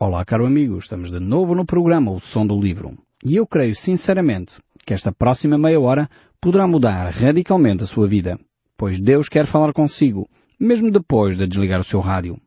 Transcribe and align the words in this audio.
Olá, 0.00 0.24
caro 0.24 0.46
amigo, 0.46 0.78
estamos 0.78 1.10
de 1.10 1.18
novo 1.18 1.56
no 1.56 1.66
programa 1.66 2.12
O 2.12 2.20
Som 2.20 2.46
do 2.46 2.56
Livro. 2.56 2.96
E 3.24 3.34
eu 3.34 3.44
creio 3.44 3.74
sinceramente 3.74 4.60
que 4.86 4.94
esta 4.94 5.10
próxima 5.10 5.58
meia 5.58 5.80
hora 5.80 6.08
poderá 6.40 6.68
mudar 6.68 7.10
radicalmente 7.10 7.82
a 7.82 7.86
sua 7.86 8.06
vida, 8.06 8.38
pois 8.76 9.00
Deus 9.00 9.28
quer 9.28 9.44
falar 9.44 9.72
consigo, 9.72 10.28
mesmo 10.58 10.92
depois 10.92 11.36
de 11.36 11.48
desligar 11.48 11.80
o 11.80 11.84
seu 11.84 11.98
rádio. 11.98 12.40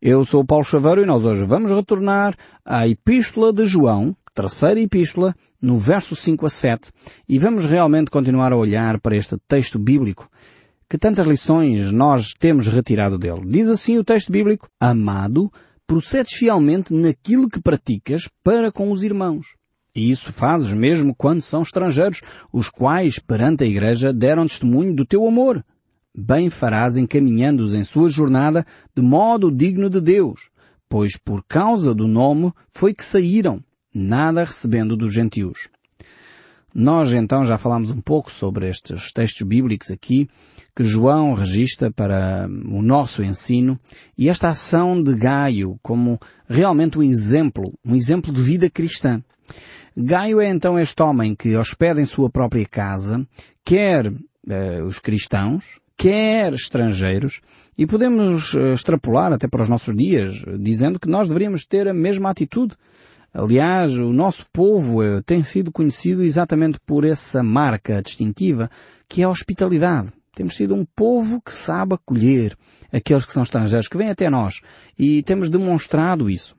Eu 0.00 0.24
sou 0.24 0.42
o 0.42 0.46
Paulo 0.46 0.64
Chaveiro 0.64 1.02
e 1.02 1.04
nós 1.04 1.24
hoje 1.24 1.44
vamos 1.44 1.72
retornar 1.72 2.36
à 2.64 2.86
Epístola 2.86 3.52
de 3.52 3.66
João, 3.66 4.14
terceira 4.32 4.80
epístola, 4.80 5.34
no 5.60 5.78
verso 5.78 6.14
5 6.14 6.46
a 6.46 6.50
7, 6.50 6.92
e 7.28 7.36
vamos 7.36 7.66
realmente 7.66 8.12
continuar 8.12 8.52
a 8.52 8.56
olhar 8.56 9.00
para 9.00 9.16
este 9.16 9.36
texto 9.48 9.76
bíblico 9.76 10.28
que 10.88 10.96
tantas 10.96 11.26
lições 11.26 11.90
nós 11.90 12.32
temos 12.38 12.68
retirado 12.68 13.18
dele. 13.18 13.42
Diz 13.44 13.66
assim 13.68 13.98
o 13.98 14.04
texto 14.04 14.30
bíblico, 14.30 14.68
Amado, 14.78 15.50
procedes 15.92 16.32
fielmente 16.32 16.94
naquilo 16.94 17.50
que 17.50 17.60
praticas 17.60 18.26
para 18.42 18.72
com 18.72 18.90
os 18.90 19.02
irmãos. 19.02 19.56
E 19.94 20.10
isso 20.10 20.32
fazes 20.32 20.72
mesmo 20.72 21.14
quando 21.14 21.42
são 21.42 21.60
estrangeiros, 21.60 22.22
os 22.50 22.70
quais, 22.70 23.18
perante 23.18 23.62
a 23.62 23.66
Igreja, 23.66 24.10
deram 24.10 24.46
testemunho 24.46 24.96
do 24.96 25.04
teu 25.04 25.26
amor. 25.26 25.62
Bem 26.16 26.48
farás 26.48 26.96
encaminhando-os 26.96 27.74
em 27.74 27.84
sua 27.84 28.08
jornada 28.08 28.64
de 28.96 29.02
modo 29.02 29.52
digno 29.52 29.90
de 29.90 30.00
Deus, 30.00 30.48
pois 30.88 31.18
por 31.22 31.44
causa 31.44 31.94
do 31.94 32.08
nome 32.08 32.50
foi 32.70 32.94
que 32.94 33.04
saíram, 33.04 33.62
nada 33.94 34.44
recebendo 34.44 34.96
dos 34.96 35.12
gentios. 35.12 35.68
Nós 36.74 37.12
então 37.12 37.44
já 37.44 37.58
falámos 37.58 37.90
um 37.90 38.00
pouco 38.00 38.32
sobre 38.32 38.68
estes 38.68 39.12
textos 39.12 39.46
bíblicos 39.46 39.90
aqui 39.90 40.28
que 40.74 40.84
João 40.84 41.34
registra 41.34 41.90
para 41.90 42.48
o 42.48 42.80
nosso 42.80 43.22
ensino 43.22 43.78
e 44.16 44.30
esta 44.30 44.48
ação 44.48 45.02
de 45.02 45.14
Gaio 45.14 45.78
como 45.82 46.18
realmente 46.48 46.98
um 46.98 47.02
exemplo, 47.02 47.74
um 47.84 47.94
exemplo 47.94 48.32
de 48.32 48.40
vida 48.40 48.70
cristã. 48.70 49.22
Gaio 49.94 50.40
é 50.40 50.48
então 50.48 50.78
este 50.78 51.02
homem 51.02 51.34
que 51.34 51.54
hospeda 51.54 52.00
em 52.00 52.06
sua 52.06 52.30
própria 52.30 52.64
casa, 52.66 53.26
quer 53.62 54.10
eh, 54.48 54.82
os 54.82 54.98
cristãos, 54.98 55.78
quer 55.94 56.54
estrangeiros, 56.54 57.42
e 57.76 57.86
podemos 57.86 58.54
eh, 58.54 58.72
extrapolar 58.72 59.34
até 59.34 59.46
para 59.46 59.62
os 59.62 59.68
nossos 59.68 59.94
dias, 59.94 60.42
dizendo 60.58 60.98
que 60.98 61.08
nós 61.08 61.28
deveríamos 61.28 61.66
ter 61.66 61.86
a 61.86 61.92
mesma 61.92 62.30
atitude 62.30 62.74
Aliás, 63.34 63.94
o 63.94 64.12
nosso 64.12 64.44
povo 64.52 65.02
eh, 65.02 65.22
tem 65.22 65.42
sido 65.42 65.72
conhecido 65.72 66.22
exatamente 66.22 66.78
por 66.84 67.02
essa 67.02 67.42
marca 67.42 68.02
distintiva, 68.02 68.70
que 69.08 69.22
é 69.22 69.24
a 69.24 69.30
hospitalidade. 69.30 70.12
Temos 70.34 70.54
sido 70.54 70.74
um 70.74 70.84
povo 70.84 71.40
que 71.40 71.52
sabe 71.52 71.94
acolher 71.94 72.56
aqueles 72.92 73.24
que 73.24 73.32
são 73.32 73.42
estrangeiros, 73.42 73.88
que 73.88 73.96
vêm 73.96 74.10
até 74.10 74.28
nós. 74.28 74.60
E 74.98 75.22
temos 75.22 75.48
demonstrado 75.48 76.28
isso. 76.28 76.54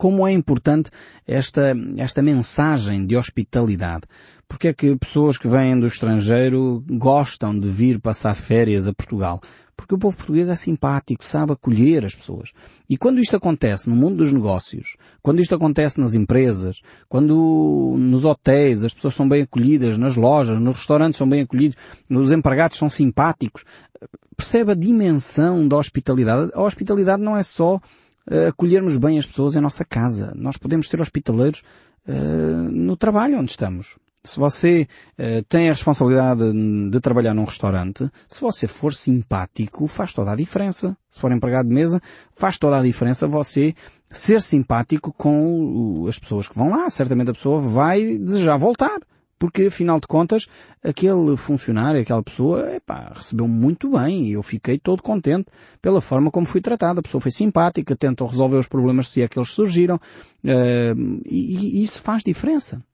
Como 0.00 0.26
é 0.26 0.32
importante 0.32 0.90
esta, 1.26 1.74
esta 1.98 2.22
mensagem 2.22 3.04
de 3.04 3.18
hospitalidade? 3.18 4.04
Porque 4.48 4.68
é 4.68 4.72
que 4.72 4.96
pessoas 4.96 5.36
que 5.36 5.46
vêm 5.46 5.78
do 5.78 5.86
estrangeiro 5.86 6.82
gostam 6.88 7.60
de 7.60 7.68
vir 7.68 8.00
passar 8.00 8.34
férias 8.34 8.88
a 8.88 8.94
Portugal? 8.94 9.42
Porque 9.76 9.94
o 9.94 9.98
povo 9.98 10.16
português 10.16 10.48
é 10.48 10.54
simpático, 10.54 11.22
sabe 11.22 11.52
acolher 11.52 12.06
as 12.06 12.14
pessoas. 12.14 12.50
E 12.88 12.96
quando 12.96 13.20
isto 13.20 13.36
acontece 13.36 13.90
no 13.90 13.94
mundo 13.94 14.24
dos 14.24 14.32
negócios, 14.32 14.96
quando 15.20 15.42
isto 15.42 15.54
acontece 15.54 16.00
nas 16.00 16.14
empresas, 16.14 16.80
quando 17.06 17.94
nos 17.98 18.24
hotéis 18.24 18.82
as 18.82 18.94
pessoas 18.94 19.12
são 19.12 19.28
bem 19.28 19.42
acolhidas, 19.42 19.98
nas 19.98 20.16
lojas, 20.16 20.58
nos 20.58 20.78
restaurantes 20.78 21.18
são 21.18 21.28
bem 21.28 21.42
acolhidos, 21.42 21.76
os 22.08 22.32
empregados 22.32 22.78
são 22.78 22.88
simpáticos, 22.88 23.66
percebe 24.34 24.72
a 24.72 24.74
dimensão 24.74 25.68
da 25.68 25.76
hospitalidade. 25.76 26.50
A 26.54 26.62
hospitalidade 26.62 27.22
não 27.22 27.36
é 27.36 27.42
só 27.42 27.78
acolhermos 28.48 28.96
bem 28.96 29.18
as 29.18 29.26
pessoas 29.26 29.56
em 29.56 29.60
nossa 29.60 29.84
casa. 29.84 30.32
Nós 30.36 30.56
podemos 30.56 30.88
ser 30.88 31.00
hospitaleiros 31.00 31.62
uh, 32.08 32.70
no 32.70 32.96
trabalho 32.96 33.38
onde 33.38 33.50
estamos. 33.50 33.96
Se 34.22 34.38
você 34.38 34.86
uh, 35.18 35.42
tem 35.48 35.70
a 35.70 35.72
responsabilidade 35.72 36.42
de 36.90 37.00
trabalhar 37.00 37.32
num 37.32 37.44
restaurante, 37.44 38.10
se 38.28 38.40
você 38.40 38.68
for 38.68 38.92
simpático, 38.92 39.86
faz 39.86 40.12
toda 40.12 40.32
a 40.32 40.36
diferença. 40.36 40.96
Se 41.08 41.18
for 41.18 41.32
empregado 41.32 41.68
de 41.68 41.74
mesa, 41.74 42.00
faz 42.34 42.58
toda 42.58 42.78
a 42.78 42.82
diferença 42.82 43.26
você 43.26 43.74
ser 44.10 44.42
simpático 44.42 45.12
com 45.12 46.04
as 46.06 46.18
pessoas 46.18 46.48
que 46.48 46.58
vão 46.58 46.68
lá. 46.68 46.90
Certamente 46.90 47.30
a 47.30 47.34
pessoa 47.34 47.60
vai 47.60 48.18
desejar 48.18 48.58
voltar. 48.58 49.00
Porque, 49.40 49.62
afinal 49.62 49.98
de 49.98 50.06
contas, 50.06 50.46
aquele 50.84 51.34
funcionário, 51.34 51.98
aquela 51.98 52.22
pessoa, 52.22 52.74
epá, 52.74 53.10
recebeu 53.14 53.48
muito 53.48 53.92
bem 53.92 54.26
e 54.26 54.32
eu 54.32 54.42
fiquei 54.42 54.78
todo 54.78 55.02
contente 55.02 55.46
pela 55.80 56.02
forma 56.02 56.30
como 56.30 56.46
fui 56.46 56.60
tratado. 56.60 57.00
A 57.00 57.02
pessoa 57.02 57.22
foi 57.22 57.30
simpática, 57.30 57.96
tentou 57.96 58.28
resolver 58.28 58.58
os 58.58 58.66
problemas 58.66 59.08
se 59.08 59.22
é 59.22 59.26
que 59.26 59.38
eles 59.38 59.48
surgiram 59.48 59.96
uh, 59.96 61.20
e, 61.24 61.80
e 61.80 61.82
isso 61.82 62.02
faz 62.02 62.22
diferença. 62.22 62.84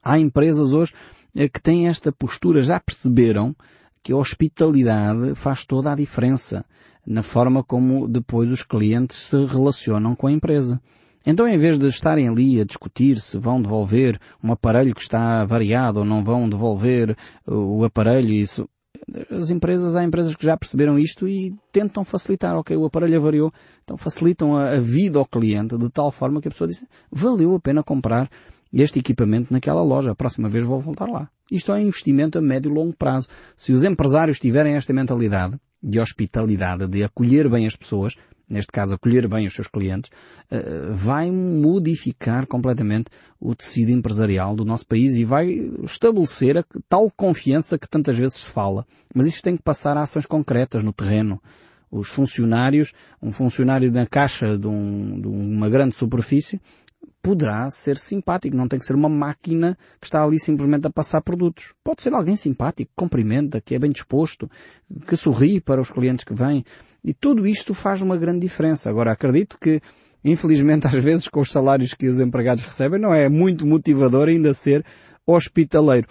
Há 0.00 0.16
empresas 0.16 0.72
hoje 0.72 0.94
eh, 1.34 1.48
que 1.48 1.60
têm 1.60 1.88
esta 1.88 2.12
postura, 2.12 2.62
já 2.62 2.78
perceberam 2.78 3.54
que 4.00 4.12
a 4.12 4.16
hospitalidade 4.16 5.34
faz 5.34 5.66
toda 5.66 5.90
a 5.90 5.96
diferença 5.96 6.64
na 7.04 7.24
forma 7.24 7.64
como 7.64 8.06
depois 8.06 8.48
os 8.48 8.62
clientes 8.62 9.16
se 9.16 9.44
relacionam 9.44 10.14
com 10.14 10.28
a 10.28 10.32
empresa. 10.32 10.80
Então, 11.24 11.46
em 11.46 11.58
vez 11.58 11.78
de 11.78 11.86
estarem 11.88 12.28
ali 12.28 12.60
a 12.60 12.64
discutir 12.64 13.18
se 13.20 13.38
vão 13.38 13.60
devolver 13.60 14.18
um 14.42 14.52
aparelho 14.52 14.94
que 14.94 15.02
está 15.02 15.44
variado 15.44 16.00
ou 16.00 16.04
não 16.04 16.24
vão 16.24 16.48
devolver 16.48 17.16
o 17.46 17.84
aparelho, 17.84 18.30
isso, 18.30 18.68
as 19.30 19.50
empresas, 19.50 19.96
há 19.96 20.02
empresas 20.02 20.34
que 20.34 20.46
já 20.46 20.56
perceberam 20.56 20.98
isto 20.98 21.28
e 21.28 21.54
tentam 21.70 22.04
facilitar. 22.04 22.56
Ok, 22.56 22.74
o 22.76 22.86
aparelho 22.86 23.18
avariou, 23.18 23.52
então 23.84 23.96
facilitam 23.96 24.56
a, 24.56 24.70
a 24.70 24.80
vida 24.80 25.18
ao 25.18 25.26
cliente 25.26 25.76
de 25.76 25.90
tal 25.90 26.10
forma 26.10 26.40
que 26.40 26.48
a 26.48 26.50
pessoa 26.50 26.68
diz, 26.68 26.84
valeu 27.10 27.54
a 27.54 27.60
pena 27.60 27.82
comprar 27.82 28.30
este 28.72 28.98
equipamento 28.98 29.52
naquela 29.52 29.82
loja. 29.82 30.12
A 30.12 30.16
próxima 30.16 30.48
vez 30.48 30.64
vou 30.64 30.80
voltar 30.80 31.08
lá. 31.08 31.28
Isto 31.50 31.72
é 31.72 31.76
um 31.76 31.88
investimento 31.88 32.38
a 32.38 32.42
médio 32.42 32.70
e 32.70 32.74
longo 32.74 32.96
prazo. 32.96 33.28
Se 33.56 33.72
os 33.72 33.84
empresários 33.84 34.38
tiverem 34.38 34.74
esta 34.74 34.92
mentalidade 34.92 35.58
de 35.82 35.98
hospitalidade, 35.98 36.86
de 36.86 37.02
acolher 37.02 37.48
bem 37.48 37.66
as 37.66 37.74
pessoas, 37.74 38.14
neste 38.50 38.72
caso 38.72 38.94
acolher 38.94 39.28
bem 39.28 39.46
os 39.46 39.54
seus 39.54 39.68
clientes, 39.68 40.10
eh, 40.50 40.88
vai 40.92 41.30
modificar 41.30 42.46
completamente 42.46 43.06
o 43.40 43.54
tecido 43.54 43.90
empresarial 43.90 44.54
do 44.54 44.64
nosso 44.64 44.86
país 44.86 45.14
e 45.16 45.24
vai 45.24 45.48
estabelecer 45.82 46.58
a 46.58 46.64
tal 46.88 47.10
confiança 47.10 47.78
que 47.78 47.88
tantas 47.88 48.18
vezes 48.18 48.34
se 48.34 48.50
fala. 48.50 48.86
Mas 49.14 49.26
isto 49.26 49.42
tem 49.42 49.56
que 49.56 49.62
passar 49.62 49.96
a 49.96 50.02
ações 50.02 50.26
concretas 50.26 50.82
no 50.82 50.92
terreno 50.92 51.40
os 51.90 52.08
funcionários, 52.08 52.92
um 53.20 53.32
funcionário 53.32 53.90
na 53.90 54.06
caixa 54.06 54.56
de, 54.56 54.68
um, 54.68 55.20
de, 55.20 55.26
uma 55.26 55.68
grande 55.68 55.94
superfície, 55.94 56.60
poderá 57.22 57.70
ser 57.70 57.98
simpático, 57.98 58.56
não 58.56 58.66
tem 58.66 58.78
que 58.78 58.86
ser 58.86 58.94
uma 58.94 59.08
máquina 59.08 59.76
que 60.00 60.06
está 60.06 60.22
ali 60.22 60.38
simplesmente 60.40 60.86
a 60.86 60.90
passar 60.90 61.20
produtos. 61.20 61.74
Pode 61.84 62.02
ser 62.02 62.14
alguém 62.14 62.36
simpático, 62.36 62.90
que 62.90 62.96
cumprimenta, 62.96 63.60
que 63.60 63.74
é 63.74 63.78
bem 63.78 63.90
disposto, 63.90 64.50
que 65.06 65.16
sorri 65.16 65.60
para 65.60 65.80
os 65.80 65.90
clientes 65.90 66.24
que 66.24 66.34
vêm. 66.34 66.64
E 67.04 67.12
tudo 67.12 67.46
isto 67.46 67.74
faz 67.74 68.00
uma 68.00 68.16
grande 68.16 68.40
diferença. 68.40 68.88
Agora, 68.88 69.12
acredito 69.12 69.58
que, 69.58 69.80
infelizmente, 70.24 70.86
às 70.88 70.94
vezes, 70.94 71.28
com 71.28 71.40
os 71.40 71.50
salários 71.50 71.94
que 71.94 72.08
os 72.08 72.20
empregados 72.20 72.64
recebem, 72.64 73.00
não 73.00 73.12
é 73.12 73.28
muito 73.28 73.66
motivador 73.66 74.28
ainda 74.28 74.54
ser 74.54 74.84
hospitaleiro. 75.26 76.08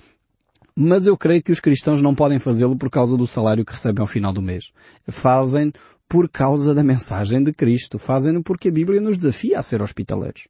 Mas 0.75 1.07
eu 1.07 1.17
creio 1.17 1.43
que 1.43 1.51
os 1.51 1.59
cristãos 1.59 2.01
não 2.01 2.15
podem 2.15 2.39
fazê-lo 2.39 2.77
por 2.77 2.89
causa 2.89 3.17
do 3.17 3.27
salário 3.27 3.65
que 3.65 3.73
recebem 3.73 4.01
ao 4.01 4.07
final 4.07 4.31
do 4.31 4.41
mês. 4.41 4.71
Fazem 5.09 5.73
por 6.07 6.29
causa 6.29 6.73
da 6.73 6.83
mensagem 6.83 7.43
de 7.43 7.51
Cristo. 7.51 7.99
Fazem-no 7.99 8.41
porque 8.41 8.69
a 8.69 8.71
Bíblia 8.71 9.01
nos 9.01 9.17
desafia 9.17 9.59
a 9.59 9.63
ser 9.63 9.81
hospitaleiros. 9.81 10.47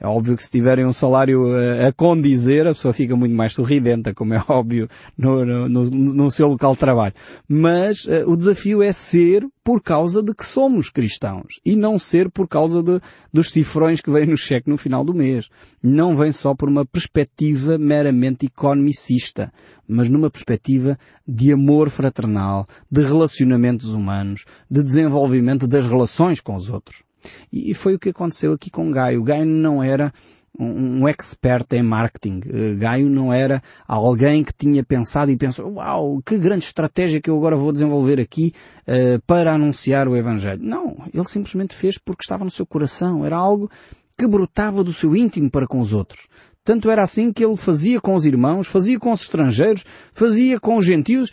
É 0.00 0.06
óbvio 0.06 0.36
que 0.36 0.44
se 0.44 0.50
tiverem 0.50 0.86
um 0.86 0.92
salário 0.92 1.46
a, 1.84 1.92
condizer, 1.92 2.68
a 2.68 2.74
pessoa 2.74 2.94
fica 2.94 3.16
muito 3.16 3.34
mais 3.34 3.52
sorridente, 3.52 4.14
como 4.14 4.32
é 4.32 4.42
óbvio 4.48 4.88
no, 5.16 5.44
no, 5.44 5.68
no, 5.68 5.90
no 5.90 6.30
seu 6.30 6.46
local 6.46 6.74
de 6.74 6.78
trabalho. 6.78 7.14
Mas 7.48 8.04
uh, 8.04 8.30
o 8.30 8.36
desafio 8.36 8.80
é 8.80 8.92
ser 8.92 9.44
por 9.64 9.82
causa 9.82 10.22
de 10.22 10.32
que 10.32 10.46
somos 10.46 10.88
cristãos 10.88 11.60
e 11.66 11.74
não 11.74 11.98
ser 11.98 12.30
por 12.30 12.46
causa 12.46 12.80
de, 12.80 13.00
dos 13.32 13.50
cifrões 13.50 14.00
que 14.00 14.10
vêm 14.10 14.24
no 14.24 14.36
cheque 14.36 14.70
no 14.70 14.76
final 14.76 15.02
do 15.04 15.12
mês. 15.12 15.48
Não 15.82 16.16
vem 16.16 16.30
só 16.30 16.54
por 16.54 16.68
uma 16.68 16.86
perspectiva 16.86 17.76
meramente 17.76 18.46
economicista, 18.46 19.52
mas 19.86 20.08
numa 20.08 20.30
perspectiva 20.30 20.96
de 21.26 21.52
amor 21.52 21.90
fraternal, 21.90 22.68
de 22.88 23.02
relacionamentos 23.02 23.88
humanos, 23.88 24.44
de 24.70 24.80
desenvolvimento 24.82 25.66
das 25.66 25.88
relações 25.88 26.40
com 26.40 26.54
os 26.54 26.70
outros. 26.70 27.07
E 27.52 27.74
foi 27.74 27.94
o 27.94 27.98
que 27.98 28.10
aconteceu 28.10 28.52
aqui 28.52 28.70
com 28.70 28.90
Gaio. 28.90 29.22
Gaio 29.22 29.46
não 29.46 29.82
era 29.82 30.12
um, 30.58 31.06
expert 31.06 31.66
em 31.72 31.82
marketing. 31.82 32.40
Uh, 32.46 32.76
Gaio 32.76 33.08
não 33.08 33.32
era 33.32 33.62
alguém 33.86 34.42
que 34.42 34.52
tinha 34.52 34.82
pensado 34.82 35.30
e 35.30 35.36
pensou, 35.36 35.74
uau, 35.74 36.20
que 36.24 36.36
grande 36.36 36.64
estratégia 36.64 37.20
que 37.20 37.30
eu 37.30 37.36
agora 37.36 37.56
vou 37.56 37.72
desenvolver 37.72 38.20
aqui 38.20 38.52
uh, 38.82 39.20
para 39.26 39.54
anunciar 39.54 40.08
o 40.08 40.16
Evangelho. 40.16 40.60
Não, 40.62 40.96
ele 41.12 41.24
simplesmente 41.24 41.74
fez 41.74 41.96
porque 41.98 42.22
estava 42.22 42.44
no 42.44 42.50
seu 42.50 42.66
coração. 42.66 43.24
Era 43.24 43.36
algo 43.36 43.70
que 44.16 44.26
brotava 44.26 44.82
do 44.82 44.92
seu 44.92 45.14
íntimo 45.14 45.50
para 45.50 45.66
com 45.66 45.80
os 45.80 45.92
outros. 45.92 46.28
Tanto 46.64 46.90
era 46.90 47.02
assim 47.02 47.32
que 47.32 47.42
ele 47.42 47.56
fazia 47.56 48.00
com 48.00 48.14
os 48.14 48.26
irmãos, 48.26 48.66
fazia 48.66 48.98
com 48.98 49.12
os 49.12 49.22
estrangeiros, 49.22 49.86
fazia 50.12 50.60
com 50.60 50.76
os 50.76 50.84
gentios, 50.84 51.30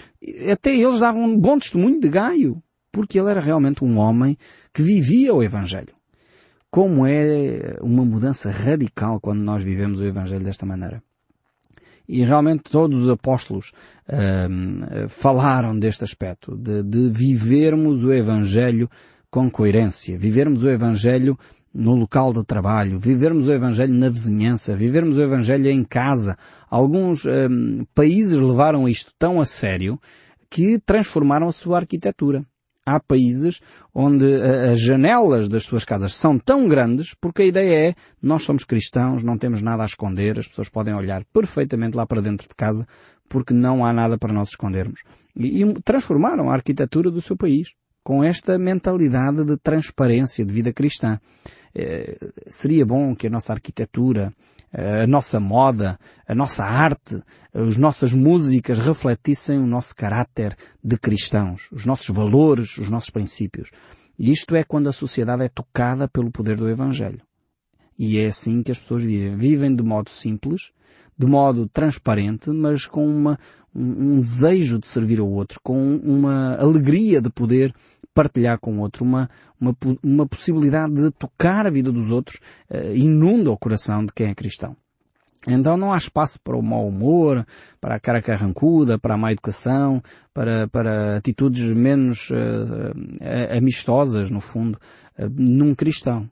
até 0.50 0.74
eles 0.74 1.00
davam 1.00 1.24
um 1.24 1.38
bom 1.38 1.60
testemunho 1.60 2.00
de 2.00 2.08
Gaio, 2.08 2.64
porque 2.96 3.20
ele 3.20 3.30
era 3.30 3.42
realmente 3.42 3.84
um 3.84 3.98
homem 3.98 4.38
que 4.74 4.82
vivia 4.82 5.34
o 5.34 5.44
Evangelho. 5.44 5.94
como 6.72 7.06
é 7.06 7.78
uma 7.82 8.04
mudança 8.04 8.50
radical 8.50 9.20
quando 9.20 9.40
nós 9.40 9.62
vivemos 9.64 10.00
o 10.00 10.06
Evangelho 10.06 10.44
desta 10.44 10.66
maneira. 10.66 11.02
E 12.08 12.24
realmente 12.24 12.64
todos 12.64 13.02
os 13.02 13.10
apóstolos 13.10 13.72
uh, 14.10 15.10
falaram 15.10 15.78
deste 15.78 16.04
aspecto, 16.04 16.56
de, 16.56 16.84
de 16.84 17.10
vivermos 17.10 18.04
o 18.04 18.14
Evangelho 18.14 18.90
com 19.30 19.50
coerência, 19.50 20.18
vivermos 20.18 20.64
o 20.64 20.70
Evangelho 20.70 21.38
no 21.74 21.96
local 21.96 22.32
de 22.32 22.46
trabalho, 22.46 23.00
vivermos 23.00 23.48
o 23.48 23.54
Evangelho 23.54 23.94
na 23.94 24.10
vizinhança, 24.10 24.76
vivermos 24.76 25.18
o 25.18 25.22
Evangelho 25.22 25.70
em 25.70 25.84
casa. 25.84 26.38
Alguns 26.70 27.26
um, 27.26 27.86
países 27.94 28.38
levaram 28.38 28.88
isto 28.88 29.12
tão 29.18 29.42
a 29.42 29.46
sério 29.46 30.00
que 30.50 30.80
transformaram 30.80 31.48
a 31.48 31.54
sua 31.54 31.78
arquitetura. 31.78 32.46
Há 32.86 33.00
países 33.00 33.62
onde 33.94 34.26
as 34.72 34.80
janelas 34.80 35.50
das 35.50 35.64
suas 35.64 35.84
casas 35.84 36.14
são 36.14 36.38
tão 36.38 36.68
grandes 36.68 37.16
porque 37.20 37.42
a 37.42 37.46
ideia 37.46 37.90
é 37.90 37.96
nós 38.22 38.44
somos 38.44 38.64
cristãos, 38.64 39.24
não 39.24 39.38
temos 39.38 39.62
nada 39.62 39.82
a 39.84 39.88
esconder, 39.88 40.38
as 40.38 40.48
pessoas 40.48 40.70
podem 40.70 40.94
olhar 40.94 41.24
perfeitamente 41.34 41.98
lá 41.98 42.06
para 42.06 42.22
dentro 42.22 42.48
de 42.48 42.56
casa 42.56 42.88
porque 43.28 43.54
não 43.54 43.84
há 43.84 43.92
nada 43.92 44.18
para 44.18 44.34
nós 44.34 44.50
escondermos. 44.50 45.02
E, 45.36 45.64
e 45.64 45.74
transformaram 45.82 46.50
a 46.50 46.54
arquitetura 46.54 47.10
do 47.10 47.22
seu 47.22 47.36
país 47.36 47.70
com 48.04 48.24
esta 48.24 48.60
mentalidade 48.60 49.44
de 49.44 49.58
transparência 49.58 50.46
de 50.46 50.54
vida 50.54 50.72
cristã. 50.72 51.20
Eh, 51.74 52.16
seria 52.46 52.86
bom 52.86 53.16
que 53.16 53.26
a 53.26 53.30
nossa 53.32 53.52
arquitetura, 53.52 54.32
eh, 54.32 54.55
a 54.76 55.08
nossa 55.08 55.40
moda, 55.40 55.98
a 56.28 56.36
nossa 56.36 56.66
arte, 56.66 57.22
as 57.54 57.78
nossas 57.78 58.12
músicas 58.12 58.78
refletissem 58.78 59.58
o 59.58 59.66
nosso 59.66 59.96
caráter 59.96 60.58
de 60.84 60.98
cristãos, 60.98 61.70
os 61.72 61.86
nossos 61.86 62.14
valores, 62.14 62.78
os 62.78 62.90
nossos 62.90 63.10
princípios. 63.10 63.72
E 64.20 64.32
isto 64.32 64.54
é 64.54 64.64
quando 64.64 64.90
a 64.90 64.94
sociedade 64.94 65.44
é 65.44 65.50
tocada 65.50 66.08
pelo 66.10 66.30
poder 66.30 66.58
do 66.58 66.70
Evangelho. 66.70 67.22
E 67.98 68.20
é 68.20 68.28
assim 68.28 68.62
que 68.62 68.72
as 68.72 68.80
pessoas 68.80 69.04
vivem. 69.04 69.38
Vivem 69.38 69.74
de 69.74 69.82
modo 69.82 70.10
simples, 70.10 70.72
de 71.18 71.26
modo 71.26 71.68
transparente, 71.70 72.50
mas 72.50 72.86
com 72.86 73.08
uma, 73.08 73.40
um, 73.74 74.16
um 74.16 74.22
desejo 74.22 74.78
de 74.78 74.88
servir 74.88 75.20
ao 75.20 75.30
outro, 75.30 75.60
com 75.64 75.96
uma 75.98 76.58
alegria 76.58 77.22
de 77.22 77.30
poder 77.30 77.74
partilhar 78.16 78.58
com 78.58 78.78
o 78.78 78.80
outro, 78.80 79.04
uma, 79.04 79.30
uma, 79.60 79.76
uma 80.02 80.26
possibilidade 80.26 80.96
de 80.96 81.12
tocar 81.12 81.68
a 81.68 81.70
vida 81.70 81.92
dos 81.92 82.10
outros, 82.10 82.40
uh, 82.72 82.96
inunda 82.96 83.52
o 83.52 83.58
coração 83.58 84.06
de 84.06 84.14
quem 84.14 84.30
é 84.30 84.34
cristão. 84.34 84.76
Então 85.48 85.78
não 85.78 85.94
há 85.94 85.98
espaço 85.98 86.40
para 86.42 86.58
o 86.58 86.64
mau 86.64 86.88
humor, 86.88 87.46
para 87.80 87.96
a 87.96 88.00
cara 88.00 88.22
carrancuda, 88.22 88.98
para 88.98 89.14
a 89.14 89.18
má 89.18 89.32
educação, 89.32 90.02
para, 90.34 90.68
para 90.70 91.18
atitudes 91.18 91.72
menos 91.72 92.32
uh, 92.32 93.56
amistosas, 93.56 94.32
no 94.32 94.40
fundo, 94.40 94.80
uh, 95.20 95.30
num 95.30 95.76
cristão. 95.76 96.28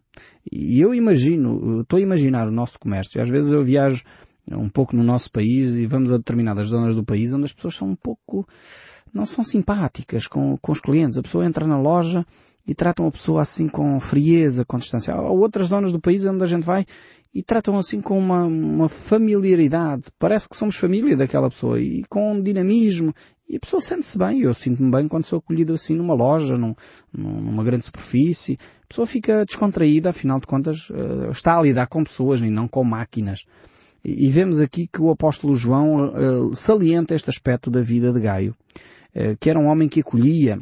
E 0.51 0.79
eu 0.79 0.95
imagino, 0.95 1.81
estou 1.81 1.97
a 1.97 2.01
imaginar 2.01 2.47
o 2.47 2.51
nosso 2.51 2.79
comércio. 2.79 3.21
Às 3.21 3.29
vezes 3.29 3.51
eu 3.51 3.63
viajo 3.63 4.03
um 4.51 4.69
pouco 4.69 4.95
no 4.95 5.03
nosso 5.03 5.31
país 5.31 5.75
e 5.75 5.85
vamos 5.85 6.11
a 6.11 6.17
determinadas 6.17 6.67
zonas 6.67 6.95
do 6.95 7.03
país 7.03 7.31
onde 7.33 7.45
as 7.45 7.53
pessoas 7.53 7.75
são 7.75 7.89
um 7.89 7.95
pouco 7.95 8.47
não 9.13 9.25
são 9.25 9.43
simpáticas 9.43 10.27
com, 10.27 10.57
com 10.57 10.71
os 10.71 10.79
clientes. 10.79 11.17
A 11.17 11.21
pessoa 11.21 11.45
entra 11.45 11.67
na 11.67 11.79
loja 11.79 12.25
e 12.65 12.73
tratam 12.73 13.05
a 13.05 13.11
pessoa 13.11 13.41
assim 13.41 13.67
com 13.67 13.99
frieza, 13.99 14.65
com 14.65 14.77
distância. 14.77 15.13
Há 15.13 15.29
outras 15.29 15.67
zonas 15.67 15.91
do 15.91 15.99
país 15.99 16.25
onde 16.25 16.43
a 16.43 16.47
gente 16.47 16.63
vai 16.63 16.85
e 17.33 17.43
tratam 17.43 17.77
assim 17.77 18.01
com 18.01 18.17
uma, 18.17 18.45
uma 18.45 18.89
familiaridade. 18.89 20.05
Parece 20.17 20.47
que 20.47 20.55
somos 20.55 20.75
família 20.75 21.17
daquela 21.17 21.49
pessoa 21.49 21.79
e 21.79 22.03
com 22.09 22.33
um 22.33 22.41
dinamismo. 22.41 23.13
E 23.47 23.57
a 23.57 23.59
pessoa 23.59 23.81
sente-se 23.81 24.17
bem. 24.17 24.41
Eu 24.41 24.53
sinto-me 24.53 24.89
bem 24.89 25.07
quando 25.07 25.25
sou 25.25 25.39
acolhido 25.39 25.73
assim 25.73 25.95
numa 25.95 26.13
loja, 26.13 26.55
num, 26.55 26.73
numa 27.11 27.63
grande 27.63 27.85
superfície. 27.85 28.57
A 28.83 28.87
pessoa 28.87 29.05
fica 29.05 29.45
descontraída, 29.45 30.11
afinal 30.11 30.39
de 30.39 30.47
contas, 30.47 30.89
eh, 30.91 31.29
está 31.29 31.57
a 31.57 31.61
lidar 31.61 31.87
com 31.87 32.03
pessoas 32.03 32.39
e 32.39 32.49
não 32.49 32.67
com 32.67 32.83
máquinas. 32.83 33.45
E 34.05 34.29
vemos 34.29 34.59
aqui 34.59 34.87
que 34.87 35.01
o 35.01 35.09
apóstolo 35.09 35.55
João 35.55 36.09
uh, 36.09 36.53
salienta 36.53 37.15
este 37.15 37.29
aspecto 37.29 37.71
da 37.71 37.81
vida 37.81 38.11
de 38.11 38.19
Gaio. 38.19 38.53
Eh, 39.13 39.35
que 39.39 39.49
era 39.49 39.59
um 39.59 39.67
homem 39.67 39.87
que 39.87 40.01
acolhia 40.01 40.59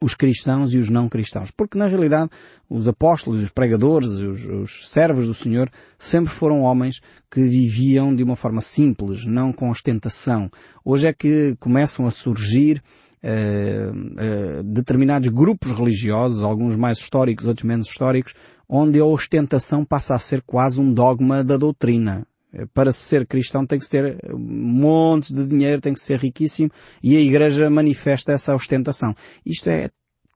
os 0.00 0.14
cristãos 0.14 0.72
e 0.74 0.78
os 0.78 0.88
não 0.88 1.08
cristãos. 1.08 1.50
Porque 1.50 1.76
na 1.76 1.86
realidade 1.86 2.30
os 2.68 2.86
apóstolos, 2.86 3.42
os 3.42 3.50
pregadores, 3.50 4.10
os, 4.12 4.44
os, 4.44 4.90
servos 4.90 5.26
do 5.26 5.34
Senhor 5.34 5.70
sempre 5.98 6.32
foram 6.32 6.62
homens 6.62 7.00
que 7.30 7.42
viviam 7.42 8.14
de 8.14 8.22
uma 8.22 8.36
forma 8.36 8.60
simples, 8.60 9.26
não 9.26 9.52
com 9.52 9.70
ostentação. 9.70 10.50
Hoje 10.84 11.08
é 11.08 11.12
que 11.12 11.56
começam 11.58 12.06
a 12.06 12.10
surgir 12.10 12.82
eh, 13.22 13.90
eh, 14.18 14.62
determinados 14.64 15.28
grupos 15.28 15.72
religiosos, 15.72 16.44
alguns 16.44 16.76
mais 16.76 16.98
históricos, 16.98 17.46
outros 17.46 17.64
menos 17.64 17.88
históricos, 17.88 18.34
onde 18.68 19.00
a 19.00 19.04
ostentação 19.04 19.84
passa 19.84 20.14
a 20.14 20.18
ser 20.18 20.42
quase 20.42 20.80
um 20.80 20.92
dogma 20.92 21.42
da 21.42 21.56
doutrina. 21.56 22.26
Eh, 22.52 22.66
para 22.72 22.92
ser 22.92 23.26
cristão 23.26 23.66
tem 23.66 23.78
que 23.78 23.88
ter 23.88 24.18
eh, 24.22 24.32
montes 24.32 25.32
de 25.32 25.46
dinheiro, 25.46 25.80
tem 25.80 25.94
que 25.94 26.00
ser 26.00 26.18
riquíssimo 26.18 26.70
e 27.02 27.16
a 27.16 27.20
Igreja 27.20 27.68
manifesta 27.68 28.32
essa 28.32 28.54
ostentação. 28.54 29.14
Isto 29.44 29.70
é 29.70 29.90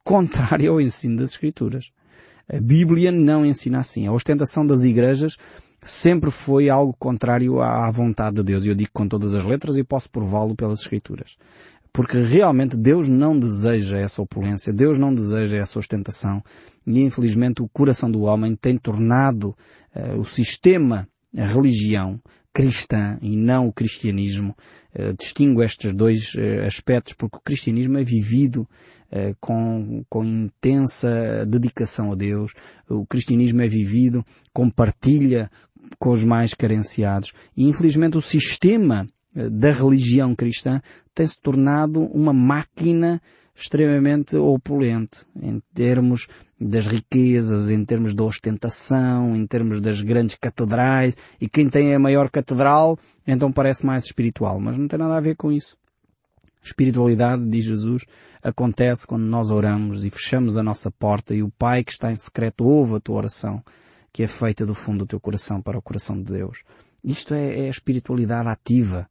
contrário 0.05 0.73
ao 0.73 0.81
ensino 0.81 1.17
das 1.17 1.31
Escrituras. 1.31 1.91
A 2.49 2.61
Bíblia 2.61 3.13
não 3.13 3.47
ensina 3.47 3.79
assim. 3.79 4.07
A 4.07 4.13
ostentação 4.13 4.67
das 4.67 4.85
igrejas 4.85 5.39
sempre 5.83 6.31
foi 6.31 6.69
algo 6.69 6.95
contrário 6.99 7.61
à 7.61 7.91
vontade 7.91 8.37
de 8.37 8.43
Deus. 8.43 8.65
E 8.65 8.69
eu 8.69 8.75
digo 8.75 8.91
com 8.93 9.09
todas 9.09 9.35
as 9.35 9.45
letras 9.45 9.77
e 9.77 9.85
posso 9.85 10.11
prová-lo 10.11 10.55
pelas 10.55 10.81
Escrituras. 10.81 11.37
Porque 11.93 12.19
realmente 12.19 12.77
Deus 12.77 13.07
não 13.07 13.39
deseja 13.39 13.99
essa 13.99 14.23
opulência, 14.23 14.73
Deus 14.73 14.99
não 14.99 15.15
deseja 15.15 15.59
essa 15.59 15.79
ostentação. 15.79 16.43
E 16.87 17.01
infelizmente 17.01 17.63
o 17.63 17.69
coração 17.69 18.11
do 18.11 18.23
homem 18.23 18.57
tem 18.57 18.77
tornado 18.77 19.55
uh, 19.95 20.19
o 20.19 20.25
sistema 20.25 21.07
a 21.37 21.47
religião 21.47 22.21
cristã 22.53 23.19
e 23.23 23.37
não 23.37 23.69
o 23.69 23.73
cristianismo. 23.73 24.55
Uh, 24.95 25.15
distingo 25.17 25.63
estes 25.63 25.93
dois 25.95 26.35
uh, 26.35 26.67
aspectos 26.67 27.15
porque 27.15 27.39
o 27.39 27.41
cristianismo 27.41 27.99
é 27.99 28.05
vivido 28.05 28.69
uh, 29.11 29.35
com, 29.41 30.05
com 30.09 30.25
intensa 30.25 31.47
dedicação 31.47 32.13
a 32.13 32.15
Deus. 32.15 32.53
O 32.89 33.07
cristianismo 33.07 33.63
é 33.63 33.69
vivido 33.69 34.25
com 34.53 34.69
partilha 34.69 35.51
com 35.99 36.11
os 36.11 36.25
mais 36.25 36.53
carenciados. 36.53 37.33
E 37.57 37.67
infelizmente 37.67 38.17
o 38.17 38.23
sistema 38.23 39.07
da 39.35 39.73
religião 39.73 40.35
cristã 40.35 40.81
tem 41.15 41.27
se 41.27 41.39
tornado 41.41 42.03
uma 42.03 42.35
máquina 42.35 43.21
extremamente 43.55 44.37
opulente 44.37 45.21
em 45.41 45.61
termos 45.75 46.27
das 46.69 46.87
riquezas, 46.87 47.71
em 47.71 47.85
termos 47.85 48.15
da 48.15 48.23
ostentação, 48.23 49.35
em 49.35 49.47
termos 49.47 49.81
das 49.81 50.01
grandes 50.01 50.37
catedrais, 50.37 51.17
e 51.41 51.49
quem 51.49 51.69
tem 51.69 51.95
a 51.95 51.99
maior 51.99 52.31
catedral, 52.31 52.99
então 53.27 53.53
parece 53.53 53.85
mais 53.85 54.05
espiritual, 54.05 54.61
mas 54.61 54.77
não 54.77 54.87
tem 54.87 54.99
nada 54.99 55.17
a 55.17 55.21
ver 55.21 55.37
com 55.37 55.51
isso. 55.51 55.77
Espiritualidade, 56.63 57.45
diz 57.49 57.65
Jesus, 57.65 58.05
acontece 58.43 59.07
quando 59.07 59.25
nós 59.25 59.51
oramos 59.51 60.05
e 60.05 60.11
fechamos 60.11 60.57
a 60.57 60.63
nossa 60.63 60.91
porta 60.91 61.35
e 61.35 61.43
o 61.43 61.51
Pai 61.51 61.83
que 61.83 61.91
está 61.91 62.13
em 62.13 62.17
secreto 62.17 62.65
ouve 62.65 62.95
a 62.95 63.01
tua 63.01 63.17
oração, 63.17 63.63
que 64.13 64.23
é 64.23 64.29
feita 64.29 64.65
do 64.65 64.75
fundo 64.75 64.99
do 65.01 65.07
teu 65.07 65.21
coração 65.21 65.61
para 65.61 65.79
o 65.79 65.83
coração 65.83 66.17
de 66.17 66.33
Deus. 66.33 66.63
Isto 67.03 67.35
é, 67.35 67.65
é 67.65 67.67
a 67.67 67.71
espiritualidade 67.71 68.49
ativa. 68.49 69.09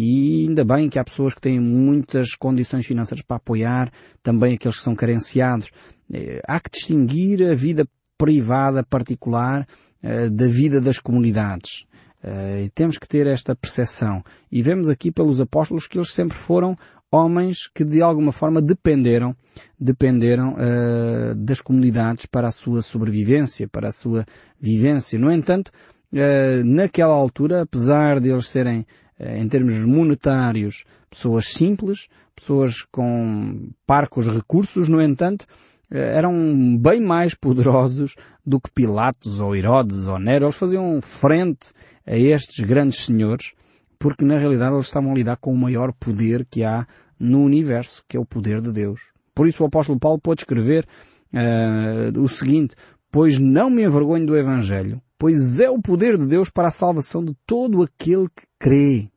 E 0.00 0.46
ainda 0.46 0.64
bem 0.64 0.88
que 0.88 0.96
há 0.96 1.02
pessoas 1.02 1.34
que 1.34 1.40
têm 1.40 1.58
muitas 1.58 2.36
condições 2.36 2.86
financeiras 2.86 3.20
para 3.26 3.38
apoiar, 3.38 3.92
também 4.22 4.54
aqueles 4.54 4.76
que 4.76 4.82
são 4.84 4.94
carenciados. 4.94 5.72
Eh, 6.14 6.40
há 6.46 6.60
que 6.60 6.70
distinguir 6.70 7.42
a 7.42 7.52
vida 7.52 7.84
privada, 8.16 8.84
particular, 8.84 9.66
eh, 10.00 10.30
da 10.30 10.46
vida 10.46 10.80
das 10.80 11.00
comunidades. 11.00 11.84
Eh, 12.22 12.66
e 12.66 12.70
temos 12.70 12.96
que 12.96 13.08
ter 13.08 13.26
esta 13.26 13.56
percepção. 13.56 14.22
E 14.52 14.62
vemos 14.62 14.88
aqui 14.88 15.10
pelos 15.10 15.40
apóstolos 15.40 15.88
que 15.88 15.98
eles 15.98 16.14
sempre 16.14 16.38
foram 16.38 16.78
homens 17.10 17.68
que 17.74 17.84
de 17.84 18.00
alguma 18.00 18.30
forma 18.30 18.62
dependeram, 18.62 19.34
dependeram 19.80 20.54
uh, 20.54 21.34
das 21.34 21.60
comunidades 21.60 22.26
para 22.26 22.48
a 22.48 22.52
sua 22.52 22.82
sobrevivência, 22.82 23.66
para 23.66 23.88
a 23.88 23.92
sua 23.92 24.26
vivência. 24.60 25.18
No 25.18 25.32
entanto, 25.32 25.72
uh, 26.12 26.62
naquela 26.64 27.14
altura, 27.14 27.62
apesar 27.62 28.20
de 28.20 28.28
eles 28.28 28.46
serem 28.46 28.86
em 29.20 29.48
termos 29.48 29.84
monetários, 29.84 30.84
pessoas 31.10 31.46
simples, 31.46 32.08
pessoas 32.34 32.82
com 32.82 33.70
parcos 33.86 34.28
recursos, 34.28 34.88
no 34.88 35.02
entanto, 35.02 35.46
eh, 35.90 36.16
eram 36.16 36.76
bem 36.78 37.00
mais 37.00 37.34
poderosos 37.34 38.14
do 38.46 38.60
que 38.60 38.70
Pilatos 38.70 39.40
ou 39.40 39.56
Herodes 39.56 40.06
ou 40.06 40.18
Nero. 40.18 40.46
Eles 40.46 40.56
faziam 40.56 41.00
frente 41.02 41.72
a 42.06 42.16
estes 42.16 42.64
grandes 42.64 43.04
senhores, 43.04 43.52
porque 43.98 44.24
na 44.24 44.38
realidade 44.38 44.74
eles 44.74 44.86
estavam 44.86 45.12
a 45.12 45.14
lidar 45.14 45.36
com 45.36 45.52
o 45.52 45.58
maior 45.58 45.92
poder 45.92 46.46
que 46.48 46.62
há 46.62 46.86
no 47.18 47.42
universo, 47.42 48.04
que 48.08 48.16
é 48.16 48.20
o 48.20 48.26
poder 48.26 48.60
de 48.60 48.72
Deus. 48.72 49.00
Por 49.34 49.48
isso 49.48 49.62
o 49.62 49.66
apóstolo 49.66 49.98
Paulo 49.98 50.20
pode 50.20 50.42
escrever 50.42 50.86
uh, 51.32 52.20
o 52.20 52.28
seguinte, 52.28 52.76
pois 53.10 53.38
não 53.38 53.70
me 53.70 53.82
envergonho 53.82 54.26
do 54.26 54.36
Evangelho, 54.36 55.00
pois 55.18 55.58
é 55.58 55.68
o 55.68 55.82
poder 55.82 56.16
de 56.16 56.26
Deus 56.26 56.48
para 56.48 56.68
a 56.68 56.72
salvação 56.72 57.24
de 57.24 57.34
todo 57.44 57.82
aquele 57.82 58.28
que 58.28 58.46
crê. 58.58 59.10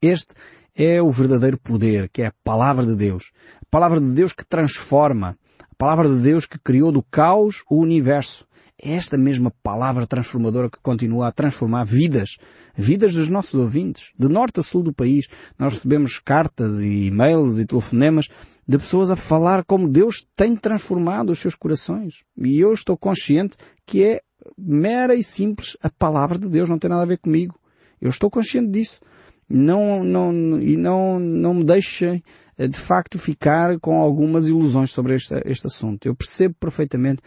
Este 0.00 0.34
é 0.74 1.02
o 1.02 1.10
verdadeiro 1.10 1.58
poder, 1.58 2.08
que 2.08 2.22
é 2.22 2.26
a 2.26 2.34
palavra 2.44 2.86
de 2.86 2.94
Deus. 2.94 3.32
A 3.56 3.66
palavra 3.70 4.00
de 4.00 4.10
Deus 4.12 4.32
que 4.32 4.46
transforma. 4.46 5.36
A 5.60 5.74
palavra 5.76 6.08
de 6.08 6.22
Deus 6.22 6.46
que 6.46 6.58
criou 6.58 6.92
do 6.92 7.02
caos 7.02 7.62
o 7.68 7.76
universo. 7.76 8.46
É 8.82 8.94
esta 8.94 9.16
mesma 9.18 9.52
palavra 9.62 10.06
transformadora 10.06 10.70
que 10.70 10.78
continua 10.82 11.28
a 11.28 11.32
transformar 11.32 11.84
vidas, 11.84 12.36
vidas 12.74 13.14
dos 13.14 13.28
nossos 13.28 13.54
ouvintes, 13.54 14.10
de 14.18 14.28
norte 14.28 14.60
a 14.60 14.62
sul 14.62 14.82
do 14.82 14.92
país. 14.92 15.26
Nós 15.58 15.74
recebemos 15.74 16.18
cartas 16.18 16.80
e 16.80 17.06
e-mails 17.06 17.58
e 17.58 17.66
telefonemas 17.66 18.28
de 18.66 18.78
pessoas 18.78 19.10
a 19.10 19.16
falar 19.16 19.64
como 19.64 19.88
Deus 19.88 20.26
tem 20.34 20.56
transformado 20.56 21.30
os 21.30 21.38
seus 21.38 21.54
corações. 21.54 22.24
E 22.38 22.58
eu 22.58 22.72
estou 22.72 22.96
consciente 22.96 23.56
que 23.84 24.04
é 24.04 24.22
mera 24.56 25.14
e 25.14 25.22
simples 25.22 25.76
a 25.82 25.90
palavra 25.90 26.38
de 26.38 26.48
Deus, 26.48 26.68
não 26.68 26.78
tem 26.78 26.88
nada 26.88 27.02
a 27.02 27.06
ver 27.06 27.18
comigo. 27.18 27.58
Eu 28.00 28.08
estou 28.08 28.30
consciente 28.30 28.70
disso. 28.70 29.00
Não, 29.48 30.04
não, 30.04 30.60
e 30.60 30.76
não, 30.76 31.18
não 31.18 31.54
me 31.54 31.64
deixem 31.64 32.22
eh, 32.56 32.68
de 32.68 32.78
facto 32.78 33.18
ficar 33.18 33.80
com 33.80 34.00
algumas 34.00 34.46
ilusões 34.46 34.90
sobre 34.90 35.16
este, 35.16 35.34
este 35.44 35.66
assunto. 35.66 36.06
Eu 36.06 36.14
percebo 36.14 36.54
perfeitamente 36.60 37.20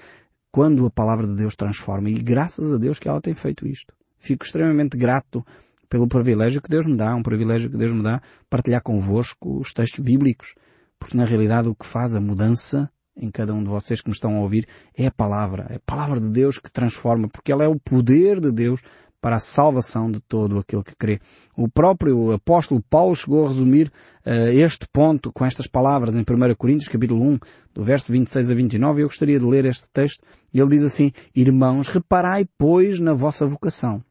quando 0.53 0.85
a 0.85 0.91
palavra 0.91 1.25
de 1.25 1.35
Deus 1.35 1.55
transforma 1.55 2.11
e 2.11 2.21
graças 2.21 2.71
a 2.71 2.77
Deus 2.77 2.99
que 2.99 3.09
ela 3.09 3.19
tem 3.19 3.33
feito 3.33 3.67
isto. 3.67 3.91
Fico 4.19 4.45
extremamente 4.45 4.95
grato 4.95 5.43
pelo 5.89 6.07
privilégio 6.07 6.61
que 6.61 6.69
Deus 6.69 6.85
me 6.85 6.95
dá, 6.95 7.15
um 7.15 7.23
privilégio 7.23 7.71
que 7.71 7.75
Deus 7.75 7.91
me 7.91 8.03
dá 8.03 8.21
partilhar 8.51 8.83
convosco 8.83 9.57
os 9.57 9.73
textos 9.73 9.99
bíblicos, 10.01 10.53
porque 10.99 11.17
na 11.17 11.25
realidade 11.25 11.67
o 11.67 11.73
que 11.73 11.87
faz 11.87 12.13
a 12.13 12.21
mudança 12.21 12.87
em 13.17 13.31
cada 13.31 13.51
um 13.51 13.63
de 13.63 13.69
vocês 13.69 13.99
que 13.99 14.09
me 14.09 14.13
estão 14.13 14.35
a 14.35 14.41
ouvir 14.41 14.67
é 14.95 15.07
a 15.07 15.11
palavra, 15.11 15.65
é 15.71 15.77
a 15.77 15.81
palavra 15.83 16.21
de 16.21 16.29
Deus 16.29 16.59
que 16.59 16.71
transforma, 16.71 17.27
porque 17.27 17.51
ela 17.51 17.63
é 17.63 17.67
o 17.67 17.79
poder 17.79 18.39
de 18.39 18.51
Deus 18.51 18.79
para 19.23 19.37
a 19.37 19.39
salvação 19.39 20.11
de 20.11 20.19
todo 20.19 20.59
aquele 20.59 20.83
que 20.83 20.97
crê. 20.97 21.21
O 21.55 21.69
próprio 21.69 22.33
apóstolo 22.33 22.83
Paulo 22.89 23.15
chegou 23.15 23.45
a 23.45 23.47
resumir 23.47 23.89
uh, 24.25 24.49
este 24.49 24.85
ponto 24.91 25.31
com 25.31 25.45
estas 25.45 25.65
palavras 25.65 26.17
em 26.17 26.19
1 26.19 26.55
Coríntios 26.55 26.89
capítulo 26.89 27.23
1, 27.23 27.39
do 27.73 27.83
verso 27.85 28.11
26 28.11 28.51
a 28.51 28.53
29. 28.53 29.01
Eu 29.01 29.07
gostaria 29.07 29.39
de 29.39 29.45
ler 29.45 29.63
este 29.63 29.89
texto. 29.93 30.21
Ele 30.53 30.67
diz 30.67 30.83
assim, 30.83 31.13
Irmãos, 31.33 31.87
reparai, 31.87 32.45
pois, 32.57 32.99
na 32.99 33.13
vossa 33.13 33.45
vocação. 33.45 34.03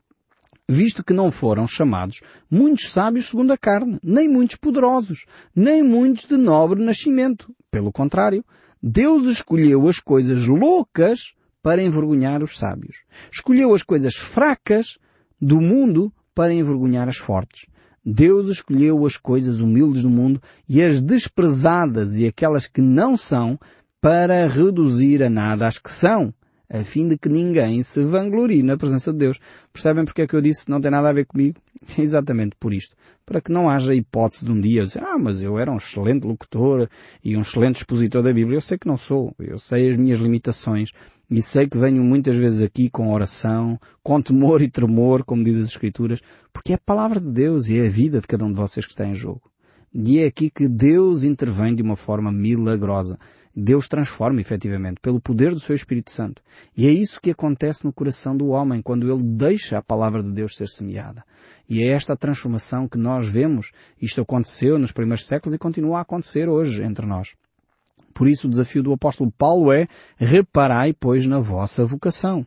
Visto 0.66 1.04
que 1.04 1.12
não 1.12 1.30
foram 1.30 1.66
chamados 1.66 2.22
muitos 2.50 2.90
sábios 2.90 3.28
segundo 3.28 3.52
a 3.52 3.58
carne, 3.58 3.98
nem 4.02 4.30
muitos 4.30 4.56
poderosos, 4.56 5.26
nem 5.54 5.82
muitos 5.82 6.24
de 6.24 6.38
nobre 6.38 6.82
nascimento. 6.82 7.54
Pelo 7.70 7.92
contrário, 7.92 8.42
Deus 8.82 9.26
escolheu 9.26 9.86
as 9.90 9.98
coisas 9.98 10.46
loucas 10.46 11.34
para 11.62 11.82
envergonhar 11.82 12.42
os 12.42 12.58
sábios. 12.58 13.04
Escolheu 13.32 13.74
as 13.74 13.82
coisas 13.82 14.16
fracas 14.16 14.98
do 15.40 15.60
mundo 15.60 16.12
para 16.34 16.52
envergonhar 16.52 17.08
as 17.08 17.16
fortes. 17.16 17.66
Deus 18.04 18.48
escolheu 18.48 19.06
as 19.06 19.16
coisas 19.16 19.60
humildes 19.60 20.02
do 20.02 20.10
mundo 20.10 20.42
e 20.68 20.82
as 20.82 21.00
desprezadas 21.00 22.16
e 22.16 22.26
aquelas 22.26 22.66
que 22.66 22.80
não 22.80 23.16
são 23.16 23.58
para 24.00 24.48
reduzir 24.48 25.22
a 25.22 25.30
nada 25.30 25.68
as 25.68 25.78
que 25.78 25.90
são, 25.90 26.34
a 26.72 26.82
fim 26.84 27.06
de 27.06 27.18
que 27.18 27.28
ninguém 27.28 27.82
se 27.82 28.02
vanglorie 28.02 28.62
na 28.62 28.78
presença 28.78 29.12
de 29.12 29.18
Deus. 29.18 29.38
Percebem 29.70 30.06
porque 30.06 30.22
é 30.22 30.26
que 30.26 30.34
eu 30.34 30.40
disse 30.40 30.70
não 30.70 30.80
tem 30.80 30.90
nada 30.90 31.10
a 31.10 31.12
ver 31.12 31.26
comigo? 31.26 31.60
Exatamente 31.98 32.56
por 32.58 32.72
isto. 32.72 32.96
Para 33.26 33.42
que 33.42 33.52
não 33.52 33.68
haja 33.68 33.94
hipótese 33.94 34.46
de 34.46 34.50
um 34.50 34.58
dia 34.58 34.84
dizer, 34.84 35.04
ah, 35.04 35.18
mas 35.18 35.42
eu 35.42 35.58
era 35.58 35.70
um 35.70 35.76
excelente 35.76 36.26
locutor 36.26 36.88
e 37.22 37.36
um 37.36 37.42
excelente 37.42 37.76
expositor 37.76 38.22
da 38.22 38.32
Bíblia. 38.32 38.56
Eu 38.56 38.62
sei 38.62 38.78
que 38.78 38.88
não 38.88 38.96
sou. 38.96 39.34
Eu 39.38 39.58
sei 39.58 39.90
as 39.90 39.96
minhas 39.96 40.18
limitações 40.18 40.92
e 41.30 41.42
sei 41.42 41.68
que 41.68 41.76
venho 41.76 42.02
muitas 42.02 42.36
vezes 42.36 42.62
aqui 42.62 42.88
com 42.88 43.12
oração, 43.12 43.78
com 44.02 44.20
temor 44.22 44.62
e 44.62 44.70
tremor, 44.70 45.24
como 45.24 45.44
diz 45.44 45.58
as 45.58 45.68
Escrituras, 45.68 46.20
porque 46.54 46.72
é 46.72 46.76
a 46.76 46.80
palavra 46.84 47.20
de 47.20 47.30
Deus 47.30 47.68
e 47.68 47.78
é 47.78 47.86
a 47.86 47.90
vida 47.90 48.18
de 48.18 48.26
cada 48.26 48.46
um 48.46 48.52
de 48.52 48.58
vocês 48.58 48.86
que 48.86 48.92
está 48.92 49.06
em 49.06 49.14
jogo. 49.14 49.42
E 49.94 50.20
é 50.20 50.26
aqui 50.26 50.48
que 50.48 50.66
Deus 50.68 51.22
intervém 51.22 51.74
de 51.74 51.82
uma 51.82 51.96
forma 51.96 52.32
milagrosa. 52.32 53.18
Deus 53.54 53.86
transforma 53.86 54.40
efetivamente 54.40 55.00
pelo 55.00 55.20
poder 55.20 55.52
do 55.52 55.60
seu 55.60 55.76
Espírito 55.76 56.10
Santo. 56.10 56.42
E 56.76 56.86
é 56.86 56.90
isso 56.90 57.20
que 57.20 57.30
acontece 57.30 57.84
no 57.84 57.92
coração 57.92 58.36
do 58.36 58.48
homem 58.48 58.80
quando 58.80 59.12
ele 59.12 59.22
deixa 59.22 59.78
a 59.78 59.82
palavra 59.82 60.22
de 60.22 60.32
Deus 60.32 60.56
ser 60.56 60.68
semeada. 60.68 61.22
E 61.68 61.82
é 61.82 61.88
esta 61.88 62.16
transformação 62.16 62.88
que 62.88 62.98
nós 62.98 63.28
vemos. 63.28 63.72
Isto 64.00 64.22
aconteceu 64.22 64.78
nos 64.78 64.92
primeiros 64.92 65.26
séculos 65.26 65.54
e 65.54 65.58
continua 65.58 65.98
a 65.98 66.02
acontecer 66.02 66.48
hoje 66.48 66.82
entre 66.82 67.06
nós. 67.06 67.34
Por 68.14 68.28
isso 68.28 68.46
o 68.46 68.50
desafio 68.50 68.82
do 68.82 68.92
apóstolo 68.92 69.30
Paulo 69.30 69.72
é 69.72 69.86
reparai, 70.16 70.92
pois, 70.92 71.26
na 71.26 71.38
vossa 71.38 71.84
vocação. 71.84 72.46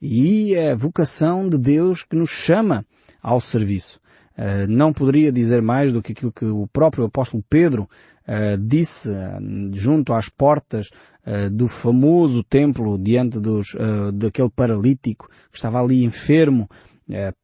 E 0.00 0.54
é 0.54 0.72
a 0.72 0.76
vocação 0.76 1.48
de 1.48 1.58
Deus 1.58 2.04
que 2.04 2.16
nos 2.16 2.30
chama 2.30 2.84
ao 3.22 3.40
serviço. 3.40 4.00
Uh, 4.38 4.66
não 4.68 4.92
poderia 4.92 5.32
dizer 5.32 5.60
mais 5.60 5.92
do 5.92 6.00
que 6.00 6.12
aquilo 6.12 6.32
que 6.32 6.44
o 6.44 6.66
próprio 6.68 7.04
apóstolo 7.04 7.44
Pedro 7.48 7.82
uh, 8.26 8.56
disse 8.58 9.08
uh, 9.08 9.72
junto 9.72 10.12
às 10.12 10.28
portas 10.28 10.90
do 11.52 11.68
famoso 11.68 12.42
templo 12.42 12.98
diante 12.98 13.38
dos, 13.38 13.76
daquele 14.14 14.48
paralítico 14.48 15.28
que 15.50 15.56
estava 15.56 15.78
ali 15.78 16.02
enfermo, 16.02 16.66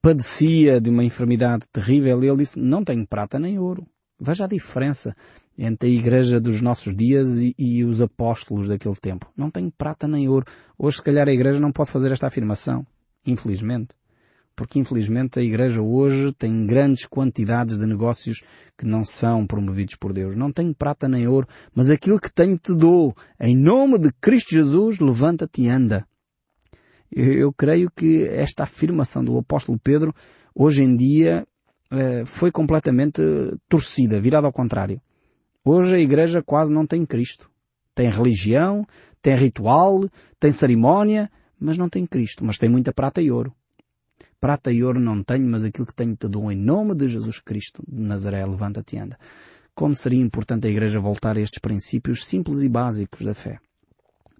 padecia 0.00 0.80
de 0.80 0.88
uma 0.88 1.04
enfermidade 1.04 1.66
terrível. 1.70 2.24
Ele 2.24 2.38
disse, 2.38 2.58
não 2.58 2.82
tenho 2.82 3.06
prata 3.06 3.38
nem 3.38 3.58
ouro. 3.58 3.86
Veja 4.18 4.44
a 4.44 4.48
diferença 4.48 5.14
entre 5.58 5.90
a 5.90 5.92
igreja 5.92 6.40
dos 6.40 6.62
nossos 6.62 6.96
dias 6.96 7.36
e, 7.36 7.54
e, 7.58 7.84
os 7.84 8.00
apóstolos 8.00 8.66
daquele 8.66 8.96
tempo. 8.96 9.30
Não 9.36 9.50
tenho 9.50 9.70
prata 9.70 10.08
nem 10.08 10.26
ouro. 10.26 10.46
Hoje, 10.78 10.96
se 10.96 11.02
calhar, 11.02 11.28
a 11.28 11.32
igreja 11.32 11.60
não 11.60 11.70
pode 11.70 11.90
fazer 11.90 12.10
esta 12.10 12.26
afirmação. 12.26 12.84
Infelizmente 13.26 13.90
porque 14.56 14.78
infelizmente 14.78 15.38
a 15.38 15.42
Igreja 15.42 15.82
hoje 15.82 16.32
tem 16.32 16.66
grandes 16.66 17.04
quantidades 17.04 17.78
de 17.78 17.86
negócios 17.86 18.42
que 18.76 18.86
não 18.86 19.04
são 19.04 19.46
promovidos 19.46 19.96
por 19.96 20.14
Deus. 20.14 20.34
Não 20.34 20.50
tenho 20.50 20.74
prata 20.74 21.06
nem 21.06 21.28
ouro, 21.28 21.46
mas 21.74 21.90
aquilo 21.90 22.18
que 22.18 22.32
tenho 22.32 22.58
te 22.58 22.74
dou. 22.74 23.14
Em 23.38 23.54
nome 23.54 23.98
de 23.98 24.10
Cristo 24.18 24.50
Jesus, 24.52 24.98
levanta-te 24.98 25.62
e 25.62 25.68
anda. 25.68 26.08
Eu, 27.12 27.32
eu, 27.32 27.52
creio 27.52 27.90
que 27.94 28.24
esta 28.24 28.64
afirmação 28.64 29.22
do 29.22 29.38
apóstolo 29.38 29.78
Pedro, 29.78 30.14
hoje 30.54 30.82
em 30.82 30.96
dia, 30.96 31.46
eh, 31.90 32.24
foi 32.24 32.50
completamente 32.50 33.22
torcida, 33.68 34.20
virada 34.20 34.46
ao 34.46 34.52
contrário. 34.52 35.00
Hoje 35.64 35.96
a 35.96 36.00
Igreja 36.00 36.42
quase 36.42 36.72
não 36.72 36.86
tem 36.86 37.04
Cristo. 37.04 37.50
Tem 37.94 38.10
religião, 38.10 38.86
tem 39.20 39.36
ritual, 39.36 40.00
tem 40.40 40.50
cerimónia, 40.50 41.30
mas 41.58 41.78
não 41.78 41.88
tem 41.88 42.06
Cristo. 42.06 42.44
Mas 42.44 42.58
tem 42.58 42.68
muita 42.68 42.92
prata 42.92 43.20
e 43.20 43.30
ouro. 43.30 43.54
Prata 44.40 44.70
e 44.70 44.84
ouro 44.84 45.00
não 45.00 45.22
tenho, 45.22 45.48
mas 45.48 45.64
aquilo 45.64 45.86
que 45.86 45.94
tenho 45.94 46.14
te 46.14 46.28
dou 46.28 46.52
em 46.52 46.56
nome 46.56 46.94
de 46.94 47.08
Jesus 47.08 47.38
Cristo 47.38 47.82
de 47.88 48.00
Nazaré, 48.00 48.44
levanta-te 48.44 48.96
e 48.96 48.98
anda. 48.98 49.18
Como 49.74 49.94
seria 49.94 50.20
importante 50.20 50.66
a 50.66 50.70
Igreja 50.70 51.00
voltar 51.00 51.36
a 51.36 51.40
estes 51.40 51.58
princípios 51.58 52.24
simples 52.24 52.62
e 52.62 52.68
básicos 52.68 53.24
da 53.24 53.34
fé. 53.34 53.58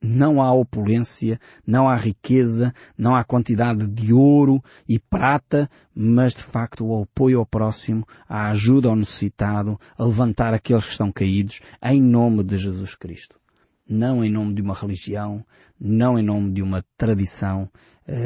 Não 0.03 0.43
há 0.43 0.53
opulência, 0.53 1.41
não 1.67 1.89
há 1.89 1.97
riqueza, 1.97 2.75
não 2.97 3.17
há 3.17 3.25
quantidade 3.25 3.89
de 3.89 4.13
ouro 4.13 4.63
e 4.87 4.99
prata, 4.99 5.69
mas 5.95 6.35
de 6.35 6.43
facto 6.43 6.87
o 6.87 7.03
apoio 7.03 7.39
ao 7.39 7.47
próximo, 7.47 8.07
a 8.29 8.51
ajuda 8.51 8.89
ao 8.89 8.97
necessitado, 8.97 9.81
a 9.97 10.05
levantar 10.05 10.53
aqueles 10.53 10.85
que 10.85 10.93
estão 10.93 11.11
caídos, 11.11 11.61
em 11.83 12.03
nome 12.03 12.45
de 12.45 12.59
Jesus 12.59 12.95
Cristo. 12.95 13.41
Não 13.89 14.23
em 14.25 14.31
nome 14.31 14.55
de 14.55 14.63
uma 14.63 14.75
religião, 14.75 15.45
não 15.81 16.19
em 16.19 16.23
nome 16.23 16.53
de 16.53 16.61
uma 16.61 16.85
tradição, 16.97 17.71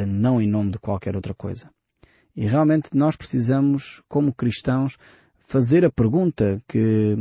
não 0.05 0.41
em 0.41 0.47
nome 0.47 0.71
de 0.71 0.79
qualquer 0.79 1.15
outra 1.15 1.33
coisa. 1.33 1.69
E 2.35 2.45
realmente 2.45 2.89
nós 2.93 3.15
precisamos, 3.15 4.01
como 4.07 4.33
cristãos, 4.33 4.97
fazer 5.39 5.83
a 5.83 5.91
pergunta 5.91 6.61
que, 6.67 7.15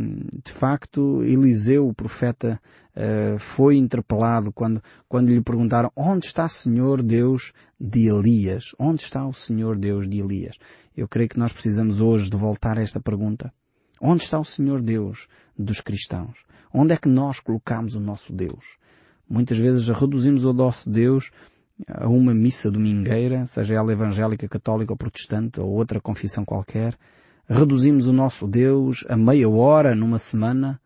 de 0.45 0.52
facto, 0.52 1.23
Eliseu, 1.25 1.88
o 1.88 1.95
profeta, 1.95 2.61
eh, 2.95 3.37
foi 3.38 3.76
interpelado 3.76 4.52
quando, 4.52 4.83
quando 5.09 5.31
lhe 5.31 5.40
perguntaram 5.40 5.90
onde 5.97 6.26
está 6.26 6.45
o 6.45 6.49
Senhor 6.49 7.02
Deus 7.02 7.52
de 7.79 8.07
Elias? 8.07 8.75
Onde 8.79 9.02
está 9.02 9.26
o 9.26 9.33
Senhor 9.33 9.76
Deus 9.76 10.09
de 10.09 10.21
Elias? 10.21 10.59
Eu 10.97 11.09
creio 11.09 11.29
que 11.29 11.38
nós 11.38 11.52
precisamos 11.52 12.00
hoje 12.00 12.31
de 12.31 12.37
voltar 12.37 12.79
a 12.79 12.83
esta 12.83 13.00
pergunta. 13.00 13.52
Onde 14.00 14.23
está 14.23 14.38
o 14.38 14.45
Senhor 14.45 14.81
Deus 14.81 15.26
dos 15.59 15.81
cristãos? 15.81 16.38
Onde 16.73 16.95
é 16.95 16.97
que 16.97 17.09
nós 17.09 17.40
colocamos 17.40 17.95
o 17.97 18.00
nosso 18.00 18.33
Deus? 18.33 18.76
Muitas 19.29 19.59
vezes 19.59 19.88
reduzimos 19.88 20.45
o 20.45 20.52
nosso 20.52 20.88
Deus 20.88 21.33
a 21.88 22.08
uma 22.08 22.34
missa 22.34 22.70
domingueira, 22.70 23.46
seja 23.46 23.75
ela 23.75 23.92
evangélica, 23.92 24.49
católica 24.49 24.92
ou 24.92 24.96
protestante 24.96 25.60
ou 25.60 25.70
outra 25.70 26.00
confissão 26.00 26.44
qualquer, 26.44 26.94
reduzimos 27.49 28.06
o 28.06 28.12
nosso 28.12 28.46
Deus 28.46 29.04
a 29.08 29.16
meia 29.16 29.49
hora 29.49 29.94
numa 29.94 30.18
semana, 30.18 30.80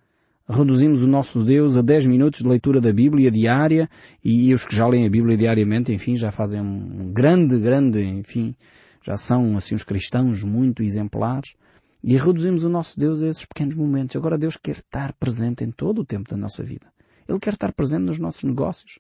reduzimos 0.49 1.03
o 1.03 1.07
nosso 1.07 1.43
Deus 1.43 1.77
a 1.77 1.83
10 1.83 2.07
minutos 2.07 2.41
de 2.41 2.49
leitura 2.49 2.81
da 2.81 2.93
Bíblia 2.93 3.31
diária 3.31 3.89
e 4.23 4.53
os 4.53 4.65
que 4.65 4.75
já 4.75 4.87
leem 4.87 5.07
a 5.07 5.11
Bíblia 5.11 5.37
diariamente, 5.37 5.93
enfim, 5.93 6.17
já 6.17 6.31
fazem 6.31 6.61
um 6.61 7.13
grande, 7.13 7.59
grande, 7.59 8.03
enfim, 8.03 8.55
já 9.03 9.17
são 9.17 9.57
assim 9.57 9.75
os 9.75 9.83
cristãos 9.83 10.43
muito 10.43 10.83
exemplares 10.83 11.55
e 12.03 12.17
reduzimos 12.19 12.65
o 12.65 12.69
nosso 12.69 13.01
Deus 13.01 13.23
a 13.23 13.29
esses 13.29 13.47
pequenos 13.47 13.75
momentos. 13.75 14.15
Agora 14.15 14.37
Deus 14.37 14.59
quer 14.59 14.77
estar 14.77 15.15
presente 15.15 15.65
em 15.65 15.71
todo 15.71 16.03
o 16.03 16.05
tempo 16.05 16.29
da 16.29 16.37
nossa 16.37 16.63
vida. 16.63 16.87
Ele 17.27 17.39
quer 17.39 17.55
estar 17.55 17.73
presente 17.73 18.03
nos 18.03 18.19
nossos 18.19 18.45
negócios. 18.45 18.99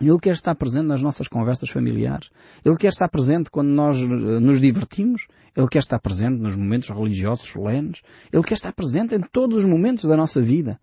Ele 0.00 0.18
quer 0.18 0.34
estar 0.34 0.54
presente 0.54 0.86
nas 0.86 1.02
nossas 1.02 1.26
conversas 1.26 1.70
familiares. 1.70 2.30
Ele 2.64 2.76
quer 2.76 2.88
estar 2.88 3.08
presente 3.08 3.50
quando 3.50 3.68
nós 3.68 3.96
eh, 3.96 4.06
nos 4.06 4.60
divertimos. 4.60 5.26
Ele 5.56 5.68
quer 5.68 5.78
estar 5.78 5.98
presente 5.98 6.40
nos 6.40 6.54
momentos 6.54 6.90
religiosos 6.90 7.48
solenes. 7.48 8.02
Ele 8.32 8.42
quer 8.42 8.54
estar 8.54 8.72
presente 8.72 9.14
em 9.14 9.20
todos 9.20 9.58
os 9.58 9.64
momentos 9.64 10.04
da 10.04 10.16
nossa 10.16 10.40
vida. 10.40 10.78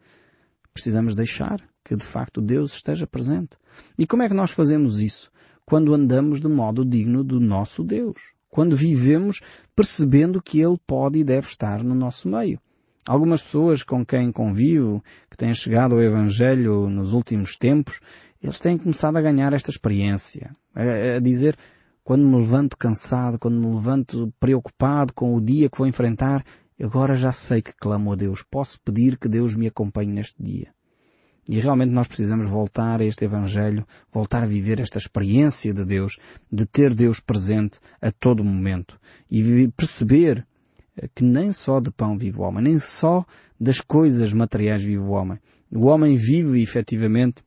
Precisamos 0.74 1.14
deixar 1.14 1.62
que 1.84 1.96
de 1.96 2.04
facto 2.04 2.42
Deus 2.42 2.74
esteja 2.74 3.06
presente. 3.06 3.58
E 3.98 4.08
como 4.08 4.24
é 4.24 4.28
que 4.28 4.34
nós 4.34 4.52
fazemos 4.52 5.00
isso? 5.00 5.32
quando 5.66 5.94
andamos 5.94 6.42
de 6.42 6.48
modo 6.48 6.86
digno 6.86 7.24
do 7.24 7.40
nosso 7.40 7.84
Deus. 7.84 8.34
Quando 8.50 8.76
vivemos 8.76 9.42
percebendo 9.76 10.42
que 10.42 10.60
Ele 10.60 10.78
pode 10.86 11.20
e 11.20 11.24
deve 11.24 11.48
estar 11.48 11.84
no 11.84 11.96
nosso 11.96 12.28
meio. 12.30 12.60
Algumas 13.06 13.42
pessoas 13.42 13.84
com 13.84 14.06
quem 14.06 14.32
convivo, 14.32 15.04
que 15.30 15.36
têm 15.36 15.54
chegado 15.54 15.96
ao 15.96 16.02
Evangelho 16.02 16.90
nos 16.90 17.12
últimos 17.12 17.58
tempos, 17.58 18.00
eles 18.44 18.60
têm 18.60 18.78
começado 18.78 19.16
a 19.16 19.22
ganhar 19.22 19.54
esta 19.54 19.70
experiência. 19.72 20.56
A, 20.76 21.16
a 21.16 21.20
dizer, 21.20 21.58
quando 22.04 22.26
me 22.26 22.36
levanto 22.36 22.78
cansado, 22.78 23.40
quando 23.40 23.58
me 23.58 23.74
levanto 23.74 24.34
preocupado 24.40 25.14
com 25.14 25.34
o 25.34 25.42
dia 25.42 25.70
que 25.70 25.78
vou 25.78 25.88
enfrentar, 25.88 26.44
agora 26.82 27.16
já 27.16 27.32
sei 27.32 27.62
que 27.62 27.74
clamo 27.74 28.12
a 28.12 28.16
Deus. 28.16 28.44
Posso 28.44 28.80
pedir 28.82 29.18
que 29.18 29.30
Deus 29.30 29.56
me 29.56 29.68
acompanhe 29.68 30.12
neste 30.12 30.44
dia. 30.44 30.74
E 31.48 31.60
realmente 31.60 31.92
nós 31.92 32.08
precisamos 32.08 32.50
voltar 32.50 33.02
a 33.02 33.06
este 33.06 33.26
Evangelho, 33.26 33.86
voltar 34.12 34.44
a 34.44 34.48
viver 34.48 34.80
esta 34.80 34.98
experiência 34.98 35.74
de 35.74 35.86
Deus, 35.86 36.18
de 36.52 36.66
ter 36.66 36.94
Deus 36.94 37.20
presente 37.20 37.80
a 38.02 38.12
todo 38.12 38.44
momento 38.44 38.98
e 39.30 39.68
perceber 39.76 40.46
que 41.16 41.24
nem 41.24 41.52
só 41.52 41.80
de 41.80 41.92
pão 41.92 42.18
vive 42.18 42.40
o 42.40 42.44
homem, 42.44 42.64
nem 42.64 42.80
só 42.80 43.26
das 43.60 43.82
coisas 43.82 44.32
materiais 44.32 44.84
vive 44.84 45.00
o 45.00 45.10
homem. 45.10 45.40
O 45.72 45.88
homem 45.88 46.16
vive 46.16 46.62
efetivamente 46.62 47.44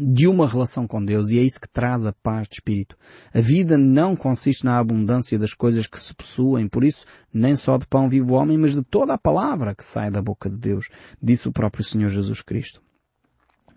de 0.00 0.26
uma 0.26 0.48
relação 0.48 0.86
com 0.86 1.04
Deus 1.04 1.28
e 1.28 1.38
é 1.38 1.42
isso 1.42 1.60
que 1.60 1.68
traz 1.68 2.06
a 2.06 2.12
paz 2.12 2.48
de 2.48 2.54
espírito. 2.54 2.96
A 3.34 3.40
vida 3.40 3.76
não 3.76 4.16
consiste 4.16 4.64
na 4.64 4.78
abundância 4.78 5.38
das 5.38 5.52
coisas 5.52 5.86
que 5.86 6.00
se 6.00 6.14
possuem, 6.14 6.66
por 6.66 6.82
isso 6.82 7.04
nem 7.32 7.54
só 7.54 7.76
de 7.76 7.86
pão 7.86 8.08
vive 8.08 8.32
o 8.32 8.34
homem, 8.34 8.56
mas 8.56 8.72
de 8.72 8.82
toda 8.82 9.14
a 9.14 9.18
palavra 9.18 9.74
que 9.74 9.84
sai 9.84 10.10
da 10.10 10.22
boca 10.22 10.48
de 10.48 10.56
Deus, 10.56 10.88
disse 11.22 11.48
o 11.48 11.52
próprio 11.52 11.84
Senhor 11.84 12.08
Jesus 12.08 12.40
Cristo. 12.40 12.80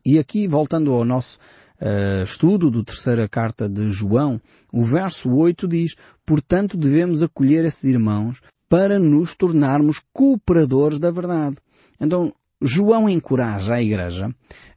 E 0.06 0.18
aqui, 0.18 0.48
voltando 0.48 0.94
ao 0.94 1.06
nosso 1.06 1.38
uh, 1.82 2.24
estudo 2.24 2.72
do 2.72 2.84
terceira 2.84 3.28
carta 3.28 3.68
de 3.70 3.90
João, 3.92 4.40
o 4.72 4.84
verso 4.84 5.30
8 5.30 5.68
diz, 5.68 5.96
portanto 6.26 6.78
devemos 6.78 7.22
acolher 7.22 7.66
esses 7.66 7.84
irmãos 7.84 8.42
para 8.70 8.98
nos 8.98 9.36
tornarmos 9.36 10.02
cooperadores 10.12 11.00
da 11.00 11.12
verdade. 11.12 11.58
Então, 12.00 12.34
João 12.66 13.10
encoraja 13.10 13.76
a 13.76 13.82
Igreja 13.82 14.34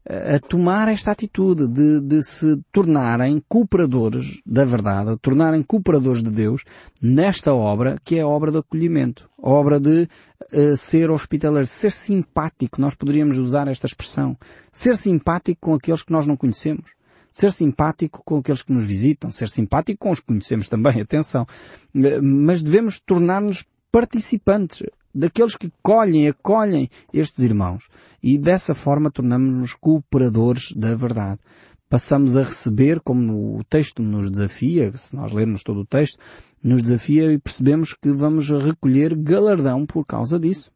a 0.09 0.39
tomar 0.39 0.89
esta 0.89 1.11
atitude 1.11 1.67
de, 1.67 2.01
de, 2.01 2.23
se 2.23 2.63
tornarem 2.71 3.43
cooperadores 3.49 4.41
da 4.47 4.65
verdade, 4.65 5.17
tornarem 5.21 5.63
cooperadores 5.63 6.23
de 6.23 6.31
Deus 6.31 6.65
nesta 7.03 7.53
obra 7.53 7.97
que 8.05 8.17
é 8.17 8.21
a 8.21 8.29
obra 8.29 8.53
do 8.53 8.59
acolhimento, 8.59 9.29
a 9.43 9.49
obra 9.49 9.81
de 9.81 10.09
uh, 10.53 10.77
ser 10.77 11.11
hospitaleiro, 11.11 11.67
ser 11.67 11.91
simpático, 11.91 12.81
nós 12.81 12.95
poderíamos 12.95 13.37
usar 13.39 13.67
esta 13.67 13.87
expressão, 13.87 14.37
ser 14.73 14.97
simpático 14.97 15.61
com 15.61 15.75
aqueles 15.75 16.03
que 16.03 16.13
nós 16.13 16.27
não 16.27 16.37
conhecemos. 16.37 16.95
Ser 17.29 17.53
simpático 17.53 18.23
com 18.25 18.39
aqueles 18.39 18.63
que 18.63 18.73
nos 18.73 18.87
visitam, 18.87 19.31
ser 19.31 19.51
simpático 19.51 19.99
com 19.99 20.11
os 20.11 20.21
que 20.21 20.27
conhecemos 20.27 20.71
também, 20.71 21.01
atenção. 21.03 21.47
Mas 21.93 22.63
devemos 22.63 22.99
tornar-nos 22.99 23.67
participantes, 23.93 24.83
daqueles 25.17 25.57
que 25.57 25.73
colhem, 25.83 26.29
acolhem 26.29 26.89
estes 27.13 27.41
irmãos. 27.41 27.89
E 28.23 28.39
dessa 28.39 28.75
forma 28.75 29.11
tornamos-nos 29.11 29.75
cooperadores 29.75 30.73
da 30.73 30.95
verdade. 30.95 31.41
Passamos 31.89 32.37
a 32.37 32.43
receber, 32.43 33.01
como 33.01 33.59
o 33.59 33.65
texto 33.65 34.03
nos 34.03 34.31
desafia, 34.31 34.95
se 34.97 35.15
nós 35.15 35.33
lermos 35.33 35.63
todo 35.63 35.81
o 35.81 35.87
texto, 35.87 36.19
nos 36.63 36.83
desafia 36.83 37.33
e 37.33 37.39
percebemos 37.39 37.95
que 37.95 38.13
vamos 38.13 38.51
recolher 38.51 39.15
galardão 39.15 39.87
por 39.87 40.05
causa 40.05 40.39
disso. 40.39 40.71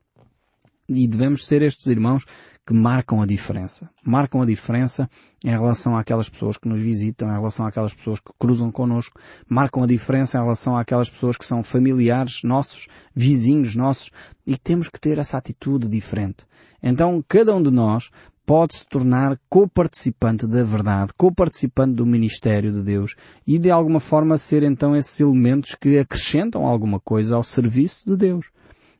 E 0.92 1.06
devemos 1.06 1.46
ser 1.46 1.62
estes 1.62 1.86
irmãos 1.86 2.26
que 2.66 2.74
marcam 2.74 3.22
a 3.22 3.26
diferença. 3.26 3.88
Marcam 4.04 4.42
a 4.42 4.46
diferença 4.46 5.08
em 5.44 5.50
relação 5.50 5.96
àquelas 5.96 6.28
pessoas 6.28 6.56
que 6.56 6.68
nos 6.68 6.80
visitam, 6.80 7.28
em 7.28 7.32
relação 7.32 7.64
àquelas 7.64 7.94
pessoas 7.94 8.18
que 8.18 8.32
cruzam 8.36 8.72
connosco. 8.72 9.20
Marcam 9.48 9.84
a 9.84 9.86
diferença 9.86 10.36
em 10.36 10.42
relação 10.42 10.76
àquelas 10.76 11.08
pessoas 11.08 11.36
que 11.36 11.46
são 11.46 11.62
familiares 11.62 12.40
nossos, 12.42 12.88
vizinhos 13.14 13.76
nossos. 13.76 14.10
E 14.44 14.56
temos 14.56 14.88
que 14.88 15.00
ter 15.00 15.16
essa 15.18 15.38
atitude 15.38 15.86
diferente. 15.86 16.44
Então, 16.82 17.24
cada 17.28 17.54
um 17.54 17.62
de 17.62 17.70
nós 17.70 18.10
pode 18.44 18.74
se 18.74 18.88
tornar 18.88 19.38
co-participante 19.48 20.44
da 20.44 20.64
verdade, 20.64 21.12
co-participante 21.16 21.94
do 21.94 22.04
ministério 22.04 22.72
de 22.72 22.82
Deus 22.82 23.14
e 23.46 23.60
de 23.60 23.70
alguma 23.70 24.00
forma 24.00 24.36
ser 24.36 24.64
então 24.64 24.96
esses 24.96 25.20
elementos 25.20 25.76
que 25.76 26.00
acrescentam 26.00 26.66
alguma 26.66 26.98
coisa 26.98 27.36
ao 27.36 27.44
serviço 27.44 28.04
de 28.06 28.16
Deus. 28.16 28.46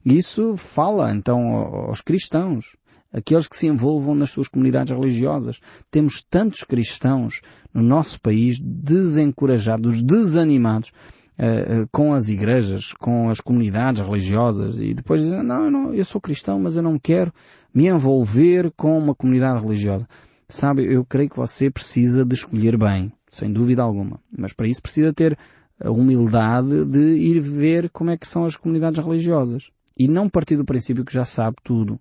Isso 0.05 0.57
fala 0.57 1.13
então 1.13 1.57
aos 1.89 2.01
cristãos 2.01 2.77
aqueles 3.13 3.49
que 3.49 3.57
se 3.57 3.67
envolvam 3.67 4.15
nas 4.15 4.31
suas 4.31 4.49
comunidades 4.49 4.93
religiosas. 4.93 5.61
Temos 5.91 6.23
tantos 6.23 6.63
cristãos 6.65 7.41
no 7.73 7.83
nosso 7.83 8.21
país 8.21 8.59
desencorajados, 8.61 10.03
desanimados 10.03 10.91
uh, 11.39 11.83
uh, 11.83 11.89
com 11.91 12.15
as 12.15 12.29
igrejas, 12.29 12.93
com 12.95 13.29
as 13.29 13.41
comunidades 13.41 14.01
religiosas 14.01 14.81
e 14.81 14.95
depois 14.95 15.23
dizem, 15.23 15.43
não, 15.43 15.65
eu, 15.65 15.71
não, 15.71 15.95
eu 15.95 16.05
sou 16.05 16.21
cristão, 16.21 16.59
mas 16.61 16.77
eu 16.77 16.83
não 16.83 16.99
quero 16.99 17.33
me 17.75 17.87
envolver 17.87 18.73
com 18.77 18.97
uma 18.99 19.15
comunidade 19.15 19.63
religiosa. 19.63 20.09
Sabe, 20.49 20.93
eu 20.93 21.05
creio 21.05 21.31
que 21.31 21.37
você 21.37 21.71
precisa 21.71 22.25
de 22.25 22.35
escolher 22.35 22.77
bem, 22.77 23.13
sem 23.31 23.53
dúvida 23.53 23.83
alguma. 23.83 24.19
Mas 24.37 24.53
para 24.53 24.67
isso 24.67 24.83
precisa 24.83 25.13
ter 25.13 25.39
a 25.83 25.91
humildade 25.91 26.85
de 26.87 26.99
ir 26.99 27.41
ver 27.41 27.89
como 27.91 28.11
é 28.11 28.17
que 28.17 28.27
são 28.27 28.45
as 28.45 28.57
comunidades 28.57 29.03
religiosas. 29.03 29.71
E 29.99 30.09
não 30.09 30.29
partir 30.29 30.57
do 30.57 30.65
princípio 30.65 31.05
que 31.05 31.13
já 31.13 31.25
sabe 31.25 31.57
tudo. 31.63 32.01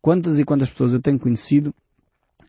Quantas 0.00 0.38
e 0.38 0.44
quantas 0.44 0.70
pessoas 0.70 0.92
eu 0.92 1.00
tenho 1.00 1.18
conhecido 1.18 1.74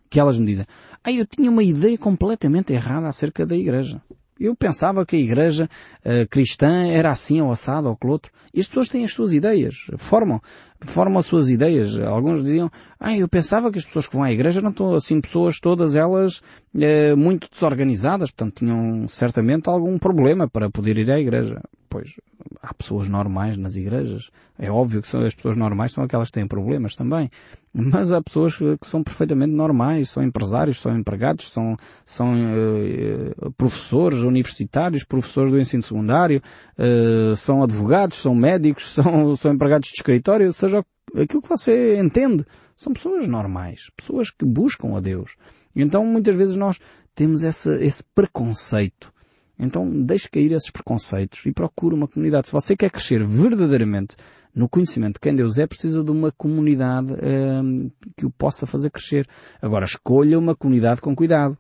que 0.10 0.20
elas 0.20 0.38
me 0.38 0.46
dizem, 0.46 0.66
ah, 1.04 1.12
eu 1.12 1.26
tinha 1.26 1.50
uma 1.50 1.64
ideia 1.64 1.98
completamente 1.98 2.72
errada 2.72 3.08
acerca 3.08 3.46
da 3.46 3.56
igreja. 3.56 4.02
Eu 4.40 4.56
pensava 4.56 5.06
que 5.06 5.16
a 5.16 5.20
igreja 5.20 5.70
uh, 6.06 6.28
cristã 6.28 6.88
era 6.88 7.12
assim 7.12 7.40
ou 7.42 7.52
assado 7.52 7.88
ou 7.88 7.98
outro. 8.10 8.32
E 8.54 8.60
as 8.60 8.68
pessoas 8.68 8.90
têm 8.90 9.04
as 9.04 9.14
suas 9.14 9.34
ideias, 9.34 9.76
formam, 9.98 10.42
formam 10.82 11.20
as 11.20 11.26
suas 11.26 11.50
ideias. 11.50 11.98
Alguns 12.00 12.44
diziam, 12.44 12.70
ah, 13.00 13.16
eu 13.16 13.28
pensava 13.28 13.72
que 13.72 13.78
as 13.78 13.86
pessoas 13.86 14.08
que 14.08 14.16
vão 14.16 14.24
à 14.24 14.32
igreja 14.32 14.62
não 14.62 14.72
estão 14.72 14.94
assim 14.94 15.22
pessoas 15.22 15.60
todas 15.60 15.96
elas 15.96 16.42
uh, 16.76 17.18
muito 17.18 17.48
desorganizadas, 17.52 18.32
portanto 18.32 18.60
tinham 18.60 19.08
certamente 19.08 19.70
algum 19.70 19.98
problema 19.98 20.48
para 20.48 20.70
poder 20.70 20.98
ir 20.98 21.10
à 21.10 21.20
igreja. 21.20 21.62
Pois, 21.94 22.16
há 22.60 22.74
pessoas 22.74 23.08
normais 23.08 23.56
nas 23.56 23.76
igrejas. 23.76 24.32
É 24.58 24.72
óbvio 24.72 25.00
que 25.00 25.08
são, 25.08 25.22
as 25.22 25.36
pessoas 25.36 25.56
normais 25.56 25.92
são 25.92 26.04
aquelas 26.04 26.30
que 26.30 26.40
têm 26.40 26.48
problemas 26.48 26.96
também. 26.96 27.30
Mas 27.72 28.12
há 28.12 28.20
pessoas 28.20 28.58
que 28.58 28.78
são 28.82 29.04
perfeitamente 29.04 29.54
normais, 29.54 30.10
são 30.10 30.24
empresários, 30.24 30.82
são 30.82 30.98
empregados, 30.98 31.52
são, 31.52 31.78
são 32.04 32.34
uh, 32.34 33.52
professores 33.52 34.22
universitários, 34.22 35.04
professores 35.04 35.52
do 35.52 35.60
ensino 35.60 35.84
secundário, 35.84 36.42
uh, 36.80 37.36
são 37.38 37.62
advogados, 37.62 38.18
são 38.18 38.34
médicos, 38.34 38.90
são, 38.96 39.36
são 39.36 39.54
empregados 39.54 39.90
de 39.90 39.96
escritório, 39.96 40.52
seja 40.52 40.84
aquilo 41.16 41.44
que 41.44 41.50
você 41.50 42.00
entende. 42.00 42.44
São 42.76 42.92
pessoas 42.92 43.28
normais, 43.28 43.92
pessoas 43.96 44.32
que 44.32 44.46
buscam 44.46 44.98
a 44.98 45.00
Deus. 45.00 45.36
Então 45.76 46.04
muitas 46.04 46.36
vezes 46.36 46.56
nós 46.56 46.80
temos 47.14 47.44
esse, 47.44 47.70
esse 47.86 48.04
preconceito 48.16 49.13
então 49.58 49.90
deixe 50.04 50.30
cair 50.30 50.52
esses 50.52 50.72
preconceitos 50.72 51.46
e 51.46 51.52
procure 51.52 51.96
uma 51.96 52.08
comunidade. 52.08 52.48
Se 52.48 52.54
você 52.54 52.76
quer 52.76 52.90
crescer 52.90 53.26
verdadeiramente 53.26 54.16
no 54.54 54.70
conhecimento 54.70 55.16
de 55.16 55.20
quem 55.20 55.36
Deus 55.36 55.58
é, 55.58 55.66
precisa 55.66 56.04
de 56.04 56.12
uma 56.12 56.32
comunidade 56.32 57.14
hum, 57.14 57.90
que 58.16 58.26
o 58.26 58.32
possa 58.32 58.66
fazer 58.66 58.92
crescer. 58.92 59.28
Agora, 59.62 59.86
escolha 59.86 60.38
uma 60.38 60.56
comunidade 60.56 61.02
com 61.02 61.16
cuidado. 61.16 61.58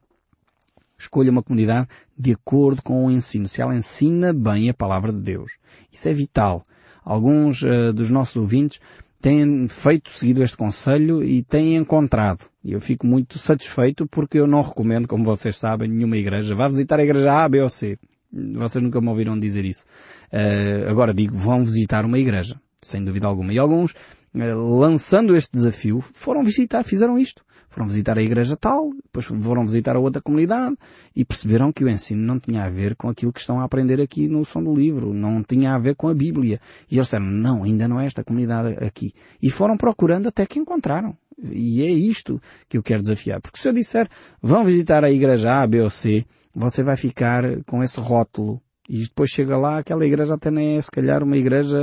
Escolha 0.97 1.31
uma 1.31 1.43
comunidade 1.43 1.87
de 2.17 2.33
acordo 2.33 2.81
com 2.81 3.05
o 3.05 3.11
ensino. 3.11 3.47
Se 3.47 3.61
ela 3.61 3.75
ensina 3.75 4.31
bem 4.31 4.69
a 4.69 4.73
palavra 4.73 5.11
de 5.11 5.19
Deus. 5.19 5.57
Isso 5.91 6.07
é 6.07 6.13
vital. 6.13 6.61
Alguns 7.03 7.63
uh, 7.63 7.91
dos 7.91 8.09
nossos 8.09 8.35
ouvintes 8.35 8.79
têm 9.23 9.69
feito, 9.69 10.09
seguido 10.09 10.43
este 10.43 10.57
conselho 10.57 11.23
e 11.23 11.41
têm 11.43 11.77
encontrado. 11.77 12.43
E 12.61 12.73
eu 12.73 12.81
fico 12.81 13.07
muito 13.07 13.39
satisfeito 13.39 14.05
porque 14.05 14.37
eu 14.37 14.45
não 14.45 14.59
recomendo, 14.59 15.07
como 15.07 15.23
vocês 15.23 15.57
sabem, 15.57 15.89
nenhuma 15.89 16.17
igreja. 16.17 16.53
Vá 16.53 16.67
visitar 16.67 16.99
a 16.99 17.03
igreja 17.03 17.31
A, 17.31 17.47
B 17.47 17.61
ou 17.61 17.69
C. 17.69 17.97
Vocês 18.33 18.83
nunca 18.83 18.99
me 18.99 19.07
ouviram 19.07 19.39
dizer 19.39 19.63
isso. 19.63 19.85
Uh, 20.29 20.89
agora 20.89 21.13
digo, 21.13 21.37
vão 21.37 21.63
visitar 21.63 22.03
uma 22.03 22.19
igreja. 22.19 22.59
Sem 22.81 23.01
dúvida 23.01 23.25
alguma. 23.25 23.53
E 23.53 23.57
alguns, 23.57 23.93
uh, 24.35 24.77
lançando 24.77 25.37
este 25.37 25.53
desafio, 25.53 26.01
foram 26.01 26.43
visitar, 26.43 26.83
fizeram 26.83 27.17
isto. 27.17 27.45
Foram 27.73 27.87
visitar 27.87 28.19
a 28.19 28.21
igreja 28.21 28.55
tal, 28.55 28.91
depois 28.91 29.25
foram 29.25 29.65
visitar 29.65 29.95
a 29.95 29.99
outra 29.99 30.21
comunidade 30.21 30.77
e 31.15 31.25
perceberam 31.25 31.73
que 31.73 31.83
o 31.83 31.89
ensino 31.89 32.21
não 32.21 32.39
tinha 32.39 32.63
a 32.63 32.69
ver 32.69 32.95
com 32.95 33.09
aquilo 33.09 33.33
que 33.33 33.39
estão 33.39 33.59
a 33.59 33.63
aprender 33.63 33.99
aqui 33.99 34.27
no 34.27 34.45
som 34.45 34.63
do 34.63 34.75
livro, 34.75 35.11
não 35.11 35.41
tinha 35.41 35.73
a 35.73 35.79
ver 35.79 35.95
com 35.95 36.07
a 36.07 36.13
Bíblia. 36.13 36.61
E 36.87 36.97
eles 36.97 37.07
disseram, 37.07 37.25
não, 37.25 37.63
ainda 37.63 37.87
não 37.87 37.99
é 37.99 38.05
esta 38.05 38.23
comunidade 38.23 38.77
aqui. 38.85 39.11
E 39.41 39.49
foram 39.49 39.75
procurando 39.75 40.27
até 40.27 40.45
que 40.45 40.59
encontraram. 40.59 41.17
E 41.41 41.81
é 41.81 41.89
isto 41.89 42.39
que 42.69 42.77
eu 42.77 42.83
quero 42.83 43.01
desafiar. 43.01 43.41
Porque 43.41 43.57
se 43.59 43.67
eu 43.67 43.73
disser, 43.73 44.07
vão 44.39 44.63
visitar 44.63 45.03
a 45.03 45.09
igreja 45.09 45.51
A, 45.51 45.65
B 45.65 45.81
ou 45.81 45.89
C, 45.89 46.23
você 46.53 46.83
vai 46.83 46.95
ficar 46.95 47.43
com 47.65 47.83
esse 47.83 47.99
rótulo. 47.99 48.61
E 48.87 49.01
depois 49.01 49.31
chega 49.31 49.57
lá, 49.57 49.79
aquela 49.79 50.05
igreja 50.05 50.35
até 50.35 50.51
nem 50.51 50.77
é 50.77 50.81
se 50.81 50.91
calhar 50.91 51.23
uma 51.23 51.37
igreja 51.37 51.79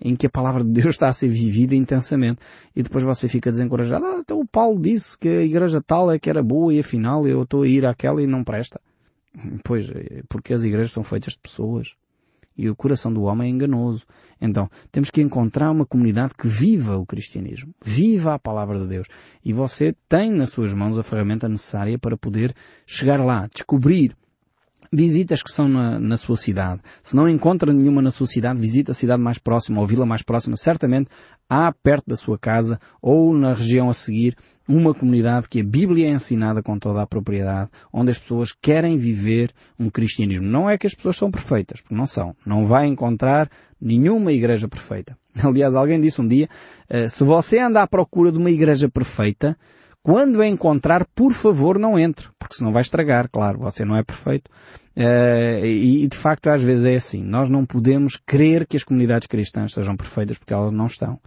em 0.00 0.14
que 0.14 0.26
a 0.26 0.30
palavra 0.30 0.62
de 0.62 0.70
Deus 0.70 0.94
está 0.94 1.08
a 1.08 1.12
ser 1.12 1.28
vivida 1.28 1.74
intensamente. 1.74 2.40
E 2.74 2.82
depois 2.82 3.04
você 3.04 3.28
fica 3.28 3.50
desencorajado. 3.50 4.04
Ah, 4.04 4.18
então 4.20 4.40
o 4.40 4.46
Paulo 4.46 4.80
disse 4.80 5.18
que 5.18 5.28
a 5.28 5.42
igreja 5.42 5.82
tal 5.82 6.10
é 6.10 6.18
que 6.18 6.30
era 6.30 6.42
boa 6.42 6.72
e 6.72 6.80
afinal 6.80 7.26
eu 7.26 7.42
estou 7.42 7.62
a 7.62 7.68
ir 7.68 7.84
àquela 7.86 8.22
e 8.22 8.26
não 8.26 8.44
presta. 8.44 8.80
Pois, 9.62 9.86
porque 10.28 10.54
as 10.54 10.64
igrejas 10.64 10.92
são 10.92 11.04
feitas 11.04 11.34
de 11.34 11.38
pessoas. 11.38 11.94
E 12.56 12.68
o 12.68 12.74
coração 12.74 13.12
do 13.12 13.22
homem 13.22 13.46
é 13.46 13.54
enganoso. 13.54 14.04
Então, 14.40 14.68
temos 14.90 15.12
que 15.12 15.20
encontrar 15.20 15.70
uma 15.70 15.86
comunidade 15.86 16.34
que 16.34 16.48
viva 16.48 16.96
o 16.96 17.06
cristianismo. 17.06 17.72
Viva 17.84 18.34
a 18.34 18.38
palavra 18.38 18.80
de 18.80 18.88
Deus. 18.88 19.06
E 19.44 19.52
você 19.52 19.94
tem 20.08 20.32
nas 20.32 20.50
suas 20.50 20.74
mãos 20.74 20.98
a 20.98 21.04
ferramenta 21.04 21.48
necessária 21.48 21.96
para 21.96 22.16
poder 22.16 22.52
chegar 22.84 23.20
lá, 23.24 23.46
descobrir 23.46 24.16
visitas 24.92 25.42
que 25.42 25.50
são 25.50 25.68
na, 25.68 25.98
na, 25.98 26.16
sua 26.16 26.36
cidade. 26.36 26.80
Se 27.02 27.14
não 27.14 27.28
encontra 27.28 27.72
nenhuma 27.72 28.02
na 28.02 28.10
sua 28.10 28.26
cidade, 28.26 28.60
visita 28.60 28.92
a 28.92 28.94
cidade 28.94 29.22
mais 29.22 29.38
próxima 29.38 29.80
ou 29.80 29.86
vila 29.86 30.06
mais 30.06 30.22
próxima. 30.22 30.56
Certamente 30.56 31.10
há 31.48 31.72
perto 31.72 32.04
da 32.08 32.16
sua 32.16 32.38
casa 32.38 32.78
ou 33.00 33.34
na 33.34 33.54
região 33.54 33.88
a 33.88 33.94
seguir 33.94 34.36
uma 34.68 34.92
comunidade 34.92 35.48
que 35.48 35.60
a 35.60 35.64
Bíblia 35.64 36.06
é 36.06 36.10
ensinada 36.10 36.62
com 36.62 36.78
toda 36.78 37.00
a 37.02 37.06
propriedade, 37.06 37.70
onde 37.92 38.10
as 38.10 38.18
pessoas 38.18 38.52
querem 38.52 38.98
viver 38.98 39.50
um 39.78 39.88
cristianismo. 39.88 40.46
Não 40.46 40.68
é 40.68 40.76
que 40.76 40.86
as 40.86 40.94
pessoas 40.94 41.16
são 41.16 41.30
perfeitas, 41.30 41.80
porque 41.80 41.94
não 41.94 42.06
são. 42.06 42.36
Não 42.44 42.66
vai 42.66 42.86
encontrar 42.86 43.50
nenhuma 43.80 44.32
igreja 44.32 44.68
perfeita. 44.68 45.16
Aliás, 45.42 45.74
alguém 45.74 46.00
disse 46.00 46.20
um 46.20 46.28
dia, 46.28 46.48
eh, 46.88 47.08
se 47.08 47.24
você 47.24 47.58
anda 47.58 47.82
à 47.82 47.86
procura 47.86 48.30
de 48.30 48.38
uma 48.38 48.50
igreja 48.50 48.88
perfeita, 48.88 49.56
quando 50.08 50.42
encontrar, 50.42 51.06
por 51.14 51.34
favor, 51.34 51.78
não 51.78 51.98
entre, 51.98 52.28
porque 52.38 52.54
senão 52.54 52.72
vai 52.72 52.80
estragar, 52.80 53.28
claro, 53.30 53.58
você 53.58 53.84
não 53.84 53.94
é 53.94 54.02
perfeito. 54.02 54.50
Uh, 54.96 55.66
e, 55.66 56.08
de 56.08 56.16
facto, 56.16 56.46
às 56.46 56.62
vezes 56.62 56.86
é 56.86 56.96
assim. 56.96 57.22
Nós 57.22 57.50
não 57.50 57.66
podemos 57.66 58.16
crer 58.16 58.66
que 58.66 58.78
as 58.78 58.82
comunidades 58.82 59.26
cristãs 59.26 59.74
sejam 59.74 59.94
perfeitas 59.98 60.38
porque 60.38 60.54
elas 60.54 60.72
não 60.72 60.86
estão. 60.86 61.20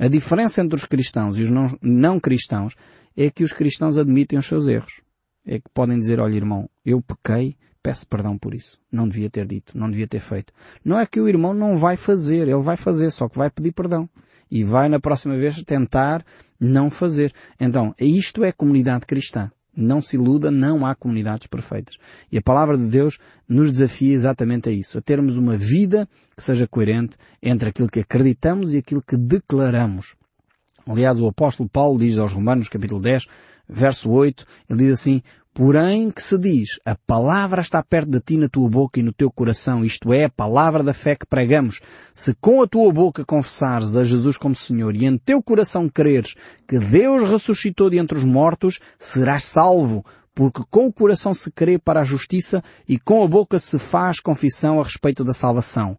A 0.00 0.08
diferença 0.08 0.60
entre 0.60 0.74
os 0.74 0.84
cristãos 0.84 1.38
e 1.38 1.42
os 1.42 1.50
não, 1.50 1.78
não 1.80 2.18
cristãos 2.18 2.74
é 3.16 3.30
que 3.30 3.44
os 3.44 3.52
cristãos 3.52 3.96
admitem 3.96 4.36
os 4.36 4.46
seus 4.46 4.66
erros. 4.66 5.00
É 5.46 5.60
que 5.60 5.70
podem 5.72 5.96
dizer, 5.96 6.18
olha 6.18 6.34
irmão, 6.34 6.68
eu 6.84 7.00
pequei, 7.00 7.56
peço 7.84 8.04
perdão 8.08 8.36
por 8.36 8.52
isso. 8.52 8.80
Não 8.90 9.08
devia 9.08 9.30
ter 9.30 9.46
dito, 9.46 9.78
não 9.78 9.88
devia 9.88 10.08
ter 10.08 10.18
feito. 10.18 10.52
Não 10.84 10.98
é 10.98 11.06
que 11.06 11.20
o 11.20 11.28
irmão 11.28 11.54
não 11.54 11.76
vai 11.76 11.96
fazer, 11.96 12.48
ele 12.48 12.56
vai 12.56 12.76
fazer, 12.76 13.12
só 13.12 13.28
que 13.28 13.38
vai 13.38 13.48
pedir 13.48 13.70
perdão 13.70 14.10
e 14.50 14.64
vai 14.64 14.88
na 14.88 15.00
próxima 15.00 15.36
vez 15.36 15.62
tentar 15.62 16.24
não 16.60 16.90
fazer. 16.90 17.32
Então, 17.60 17.94
isto 17.98 18.44
é 18.44 18.52
comunidade 18.52 19.06
cristã. 19.06 19.50
Não 19.76 20.00
se 20.00 20.16
iluda, 20.16 20.50
não 20.50 20.86
há 20.86 20.94
comunidades 20.94 21.48
perfeitas. 21.48 21.96
E 22.30 22.38
a 22.38 22.42
palavra 22.42 22.78
de 22.78 22.86
Deus 22.86 23.18
nos 23.48 23.72
desafia 23.72 24.14
exatamente 24.14 24.68
a 24.68 24.72
isso, 24.72 24.96
a 24.96 25.02
termos 25.02 25.36
uma 25.36 25.56
vida 25.56 26.08
que 26.36 26.42
seja 26.42 26.68
coerente 26.68 27.16
entre 27.42 27.68
aquilo 27.68 27.88
que 27.88 28.00
acreditamos 28.00 28.72
e 28.72 28.78
aquilo 28.78 29.02
que 29.02 29.16
declaramos. 29.16 30.14
Aliás, 30.86 31.18
o 31.18 31.26
apóstolo 31.26 31.68
Paulo 31.68 31.98
diz 31.98 32.18
aos 32.18 32.32
Romanos, 32.32 32.68
capítulo 32.68 33.00
10, 33.00 33.26
verso 33.68 34.10
8, 34.10 34.44
ele 34.68 34.78
diz 34.80 35.00
assim, 35.00 35.22
Porém 35.54 36.10
que 36.10 36.20
se 36.20 36.36
diz, 36.36 36.80
a 36.84 36.96
palavra 37.06 37.60
está 37.60 37.80
perto 37.80 38.10
de 38.10 38.20
ti 38.20 38.36
na 38.36 38.48
tua 38.48 38.68
boca 38.68 38.98
e 38.98 39.04
no 39.04 39.12
teu 39.12 39.30
coração, 39.30 39.84
isto 39.84 40.12
é, 40.12 40.24
a 40.24 40.28
palavra 40.28 40.82
da 40.82 40.92
fé 40.92 41.14
que 41.14 41.24
pregamos. 41.24 41.80
Se 42.12 42.34
com 42.34 42.60
a 42.60 42.66
tua 42.66 42.92
boca 42.92 43.24
confessares 43.24 43.94
a 43.94 44.02
Jesus 44.02 44.36
como 44.36 44.56
Senhor 44.56 44.96
e 44.96 45.04
em 45.04 45.16
teu 45.16 45.40
coração 45.40 45.88
creres 45.88 46.34
que 46.66 46.76
Deus 46.80 47.30
ressuscitou 47.30 47.88
de 47.88 47.98
entre 47.98 48.18
os 48.18 48.24
mortos, 48.24 48.80
serás 48.98 49.44
salvo, 49.44 50.04
porque 50.34 50.60
com 50.68 50.86
o 50.86 50.92
coração 50.92 51.32
se 51.32 51.52
crê 51.52 51.78
para 51.78 52.00
a 52.00 52.04
justiça 52.04 52.60
e 52.88 52.98
com 52.98 53.22
a 53.22 53.28
boca 53.28 53.60
se 53.60 53.78
faz 53.78 54.18
confissão 54.18 54.80
a 54.80 54.82
respeito 54.82 55.22
da 55.22 55.32
salvação. 55.32 55.96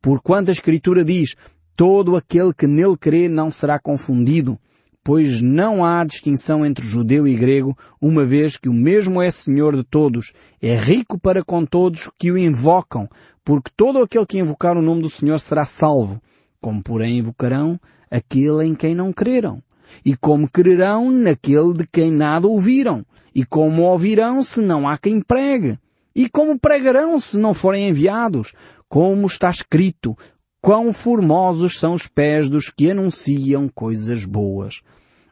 Porquanto 0.00 0.48
a 0.48 0.52
Escritura 0.52 1.04
diz, 1.04 1.34
todo 1.74 2.14
aquele 2.14 2.54
que 2.54 2.68
nele 2.68 2.96
crê 2.96 3.28
não 3.28 3.50
será 3.50 3.80
confundido 3.80 4.56
pois 5.04 5.42
não 5.42 5.84
há 5.84 6.04
distinção 6.04 6.64
entre 6.64 6.86
judeu 6.86 7.26
e 7.26 7.34
grego, 7.34 7.76
uma 8.00 8.24
vez 8.24 8.56
que 8.56 8.68
o 8.68 8.72
mesmo 8.72 9.20
é 9.20 9.30
Senhor 9.30 9.76
de 9.76 9.82
todos, 9.82 10.32
é 10.60 10.76
rico 10.76 11.18
para 11.18 11.44
com 11.44 11.64
todos 11.64 12.08
que 12.18 12.30
o 12.30 12.38
invocam, 12.38 13.08
porque 13.44 13.70
todo 13.76 13.98
aquele 13.98 14.26
que 14.26 14.38
invocar 14.38 14.76
o 14.76 14.82
nome 14.82 15.02
do 15.02 15.10
Senhor 15.10 15.38
será 15.40 15.64
salvo, 15.64 16.22
como 16.60 16.82
porém 16.82 17.18
invocarão 17.18 17.80
aquele 18.10 18.64
em 18.64 18.74
quem 18.74 18.94
não 18.94 19.12
creram, 19.12 19.62
e 20.04 20.16
como 20.16 20.50
crerão 20.50 21.10
naquele 21.10 21.74
de 21.74 21.86
quem 21.86 22.12
nada 22.12 22.46
ouviram, 22.46 23.04
e 23.34 23.44
como 23.44 23.82
ouvirão 23.82 24.44
se 24.44 24.60
não 24.60 24.88
há 24.88 24.96
quem 24.96 25.20
pregue, 25.20 25.78
e 26.14 26.28
como 26.28 26.58
pregarão 26.58 27.18
se 27.18 27.38
não 27.38 27.54
forem 27.54 27.88
enviados, 27.88 28.52
como 28.88 29.26
está 29.26 29.48
escrito, 29.48 30.16
Quão 30.64 30.92
formosos 30.92 31.76
são 31.76 31.92
os 31.92 32.06
pés 32.06 32.48
dos 32.48 32.70
que 32.70 32.88
anunciam 32.88 33.68
coisas 33.68 34.24
boas. 34.24 34.80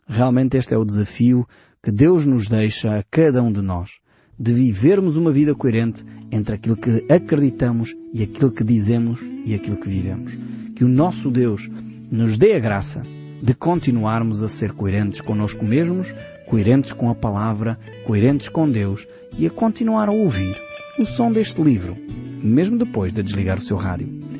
Realmente 0.05 0.57
este 0.57 0.75
é 0.75 0.77
o 0.77 0.85
desafio 0.85 1.47
que 1.81 1.93
Deus 1.93 2.27
nos 2.27 2.49
deixa 2.49 2.99
a 2.99 3.05
cada 3.09 3.41
um 3.41 3.53
de 3.53 3.63
nós, 3.63 4.01
de 4.37 4.53
vivermos 4.53 5.17
uma 5.17 5.31
vida 5.31 5.55
coerente 5.55 6.05
entre 6.33 6.57
aquilo 6.57 6.77
que 6.77 7.07
acreditamos 7.09 7.95
e 8.13 8.25
aquilo 8.25 8.51
que 8.51 8.65
dizemos 8.65 9.21
e 9.47 9.55
aquilo 9.55 9.77
que 9.77 9.89
vivemos. 9.89 10.37
Que 10.75 10.83
o 10.83 10.89
nosso 10.89 11.31
Deus 11.31 11.71
nos 12.11 12.37
dê 12.37 12.55
a 12.55 12.59
graça 12.59 13.05
de 13.41 13.55
continuarmos 13.55 14.43
a 14.43 14.49
ser 14.49 14.73
coerentes 14.73 15.21
connosco 15.21 15.65
mesmos, 15.65 16.13
coerentes 16.49 16.91
com 16.91 17.09
a 17.09 17.15
palavra, 17.15 17.79
coerentes 18.05 18.49
com 18.49 18.69
Deus 18.69 19.07
e 19.39 19.47
a 19.47 19.51
continuar 19.51 20.09
a 20.09 20.13
ouvir 20.13 20.61
o 20.99 21.05
som 21.05 21.31
deste 21.31 21.63
livro, 21.63 21.97
mesmo 22.43 22.77
depois 22.77 23.13
de 23.13 23.23
desligar 23.23 23.59
o 23.59 23.63
seu 23.63 23.77
rádio. 23.77 24.40